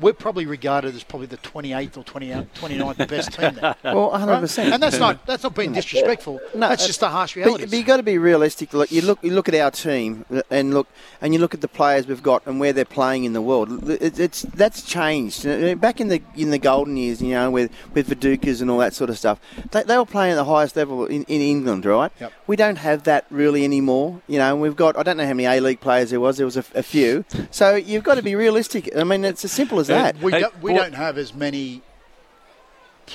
we're 0.00 0.12
probably 0.12 0.46
regarded 0.46 0.94
as 0.94 1.02
probably 1.02 1.26
the 1.26 1.38
28th 1.38 1.98
or 1.98 2.04
29th 2.04 3.08
best 3.08 3.32
team 3.32 3.54
there. 3.54 3.74
well, 3.84 4.10
100%. 4.12 4.58
Right? 4.58 4.72
And 4.72 4.82
that's 4.82 4.98
not 4.98 5.24
that's 5.26 5.42
not 5.42 5.54
being 5.54 5.72
disrespectful. 5.72 6.40
No, 6.54 6.68
that's 6.68 6.86
just 6.86 7.00
the 7.00 7.08
harsh 7.08 7.36
reality. 7.36 7.64
But, 7.64 7.70
but 7.70 7.76
you've 7.76 7.86
got 7.86 7.96
to 7.98 8.02
be 8.02 8.18
realistic. 8.18 8.72
Look, 8.72 8.92
you 8.92 9.02
look 9.02 9.18
you 9.22 9.32
look 9.32 9.48
at 9.48 9.54
our 9.54 9.70
team 9.70 10.24
uh, 10.32 10.42
and 10.50 10.74
look 10.74 10.88
and 11.20 11.34
you 11.34 11.40
look 11.40 11.54
at 11.54 11.60
the 11.60 11.68
players 11.68 12.06
we've 12.06 12.22
got 12.22 12.46
and 12.46 12.60
where 12.60 12.72
they're 12.72 12.84
playing 12.84 13.24
in 13.24 13.32
the 13.32 13.42
world. 13.42 13.88
It's, 13.90 14.18
it's 14.18 14.42
that's 14.42 14.82
changed. 14.82 15.46
Uh, 15.46 15.50
uh, 15.50 15.74
back 15.74 16.00
in 16.00 16.08
the 16.08 16.22
in 16.36 16.50
the 16.50 16.58
golden 16.58 16.96
years, 16.96 17.20
you 17.20 17.30
know, 17.30 17.50
with 17.50 17.70
with 17.94 18.08
Vidukas 18.08 18.60
and 18.60 18.70
all 18.70 18.78
that 18.78 18.94
sort 18.94 19.10
of 19.10 19.18
stuff, 19.18 19.40
they, 19.72 19.82
they 19.82 19.96
were 19.96 20.06
playing 20.06 20.32
at 20.32 20.36
the 20.36 20.44
highest 20.44 20.76
level 20.76 21.06
in, 21.06 21.24
in 21.24 21.40
England, 21.40 21.84
right? 21.84 22.12
Yep. 22.20 22.32
We 22.46 22.56
don't 22.56 22.76
have 22.76 23.04
that 23.04 23.26
really 23.30 23.64
anymore. 23.64 24.20
You 24.26 24.38
know, 24.38 24.56
we've 24.56 24.76
got 24.76 24.96
I 24.96 25.02
don't 25.02 25.16
know 25.16 25.26
how 25.26 25.34
many 25.34 25.46
A 25.46 25.60
League 25.60 25.80
players 25.80 26.10
there 26.10 26.20
was. 26.20 26.36
There 26.36 26.46
was 26.46 26.56
a, 26.56 26.64
a 26.74 26.82
few. 26.82 27.24
So 27.50 27.74
you've 27.74 28.04
got 28.04 28.14
to 28.14 28.22
be 28.22 28.34
realistic. 28.34 28.88
I 28.96 29.04
mean, 29.04 29.24
it's 29.24 29.44
as 29.44 29.52
simple 29.52 29.80
as 29.80 29.87
that. 29.88 30.18
We, 30.20 30.32
hey, 30.32 30.40
do, 30.40 30.48
we 30.62 30.74
don't 30.74 30.94
have 30.94 31.18
as 31.18 31.34
many. 31.34 31.82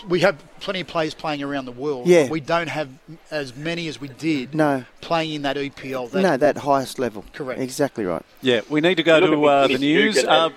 We 0.08 0.22
have 0.22 0.44
plenty 0.60 0.82
of 0.82 0.88
players 0.88 1.14
playing 1.14 1.44
around 1.44 1.66
the 1.66 1.72
world. 1.72 2.08
Yeah. 2.08 2.28
We 2.28 2.40
don't 2.40 2.70
have 2.70 2.90
as 3.30 3.56
many 3.56 3.88
as 3.88 4.02
we 4.02 4.08
did. 4.08 4.56
No. 4.56 4.86
Playing 5.02 5.34
in 5.34 5.42
that 5.44 5.56
EPL. 5.56 6.10
That 6.12 6.22
no, 6.22 6.38
that 6.38 6.58
highest 6.58 6.98
level. 6.98 7.26
Correct. 7.34 7.62
Exactly 7.62 8.04
right. 8.04 8.26
Yeah, 8.42 8.62
we 8.70 8.82
need 8.82 8.96
to 8.96 9.04
go 9.04 9.20
to 9.20 9.46
uh, 9.46 9.68
the 9.68 9.78
news. 9.78 10.24
Uh, 10.24 10.50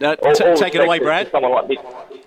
uh, 0.00 0.16
t- 0.16 0.54
take 0.56 0.74
it 0.74 0.80
away, 0.80 0.98
Brad. 0.98 1.30
Someone 1.30 1.52
like 1.52 1.68
Mitch, 1.68 1.78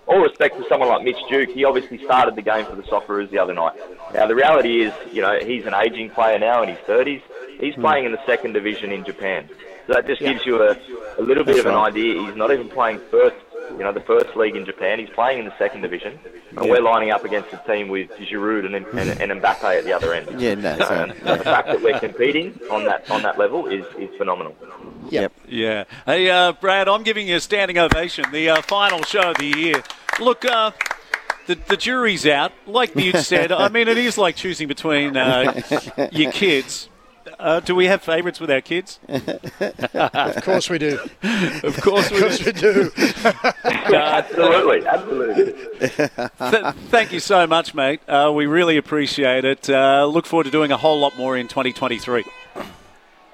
all 0.08 0.20
respect 0.20 0.58
to 0.58 0.68
someone 0.70 0.90
like 0.90 1.04
Mitch 1.04 1.18
Duke. 1.30 1.50
He 1.50 1.66
obviously 1.66 2.04
started 2.04 2.36
the 2.36 2.42
game 2.42 2.66
for 2.66 2.76
the 2.76 2.84
Socceroos 2.84 3.30
the 3.32 3.40
other 3.40 3.54
night. 3.54 3.74
Now 4.14 4.28
the 4.28 4.36
reality 4.36 4.84
is, 4.84 4.94
you 5.12 5.22
know, 5.22 5.40
he's 5.40 5.66
an 5.66 5.74
aging 5.74 6.12
player 6.12 6.38
now 6.38 6.62
in 6.64 6.70
his 6.70 6.78
30s. 6.80 7.22
He's 7.60 7.76
mm. 7.76 7.82
playing 7.82 8.06
in 8.06 8.12
the 8.12 8.24
second 8.26 8.54
division 8.54 8.92
in 8.92 9.04
Japan. 9.04 9.50
So 9.88 9.94
that 9.94 10.08
just 10.08 10.22
gives 10.22 10.46
you 10.46 10.62
a, 10.64 10.78
a 11.18 11.22
little 11.22 11.44
bit 11.44 11.58
That's 11.58 11.60
of 11.60 11.66
an 11.68 11.76
right. 11.76 11.92
idea. 11.92 12.26
He's 12.26 12.36
not 12.36 12.52
even 12.52 12.70
playing 12.70 13.00
first, 13.12 13.36
you 13.72 13.80
know, 13.80 13.92
the 13.92 14.02
first 14.02 14.36
league 14.36 14.56
in 14.56 14.66
Japan. 14.66 14.98
He's 15.00 15.10
playing 15.10 15.40
in 15.40 15.46
the 15.46 15.56
second 15.58 15.82
division, 15.82 16.18
and 16.50 16.66
yeah. 16.66 16.72
we're 16.72 16.82
lining 16.82 17.12
up 17.12 17.24
against 17.24 17.54
a 17.54 17.62
team 17.68 17.88
with 17.90 18.10
Giroud 18.12 18.66
and, 18.66 18.76
and, 18.76 19.22
and 19.22 19.42
Mbappe 19.42 19.78
at 19.78 19.84
the 19.84 19.94
other 19.94 20.14
end. 20.14 20.42
Yeah, 20.42 20.56
no, 20.56 20.78
so, 20.78 21.06
the 21.36 21.44
fact 21.44 21.68
that 21.68 21.82
we're 21.84 22.00
competing 22.00 22.60
on 22.72 22.86
that 22.86 23.10
on 23.12 23.22
that 23.22 23.38
level 23.38 23.68
is, 23.68 23.86
is 23.98 24.10
phenomenal. 24.18 24.56
Yep. 25.10 25.34
Yeah. 25.48 25.84
Hey, 26.06 26.30
uh, 26.30 26.54
Brad, 26.54 26.88
I'm 26.88 27.04
giving 27.04 27.28
you 27.28 27.36
a 27.36 27.40
standing 27.40 27.78
ovation. 27.78 28.26
The 28.32 28.50
uh, 28.50 28.62
final 28.64 29.04
show 29.04 29.32
of 29.32 29.38
the 29.38 29.46
year. 29.46 29.84
Look, 30.20 30.46
uh, 30.46 30.72
the, 31.46 31.56
the 31.68 31.78
jury's 31.78 32.26
out. 32.26 32.54
Like 32.66 32.96
you 32.96 33.12
said, 33.14 33.52
I 33.52 33.70
mean, 33.70 33.88
it 33.88 34.00
is 34.00 34.18
like 34.18 34.36
choosing 34.36 34.68
between 34.68 35.16
uh, 35.16 35.62
your 36.12 36.32
kids. 36.32 36.90
Uh, 37.40 37.60
do 37.60 37.76
we 37.76 37.86
have 37.86 38.02
favourites 38.02 38.40
with 38.40 38.50
our 38.50 38.62
kids? 38.62 39.00
of 39.10 40.44
course 40.44 40.70
we 40.70 40.78
do. 40.78 41.00
of 41.64 41.82
course 41.82 42.12
we, 42.12 42.18
of 42.18 42.24
course 42.24 42.38
do. 42.40 42.46
we 42.46 42.52
do. 42.52 42.92
absolutely, 43.96 44.88
absolutely. 44.88 45.54
Th- 45.80 46.74
thank 46.90 47.12
you 47.12 47.20
so 47.20 47.46
much, 47.48 47.74
mate. 47.74 48.02
Uh, 48.08 48.32
we 48.34 48.46
really 48.46 48.78
appreciate 48.78 49.46
it. 49.46 49.70
Uh, 49.70 50.06
look 50.06 50.26
forward 50.26 50.46
to 50.46 50.52
doing 50.52 50.72
a 50.72 50.78
whole 50.78 51.00
lot 51.00 51.18
more 51.18 51.38
in 51.38 51.48
2023. 51.48 52.24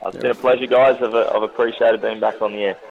It's 0.03 0.17
been 0.17 0.31
a 0.31 0.35
pleasure, 0.35 0.65
guys. 0.65 0.97
I've, 1.01 1.13
I've 1.13 1.43
appreciated 1.43 2.01
being 2.01 2.19
back 2.19 2.41
on 2.41 2.53
the 2.53 2.63
air. 2.63 2.77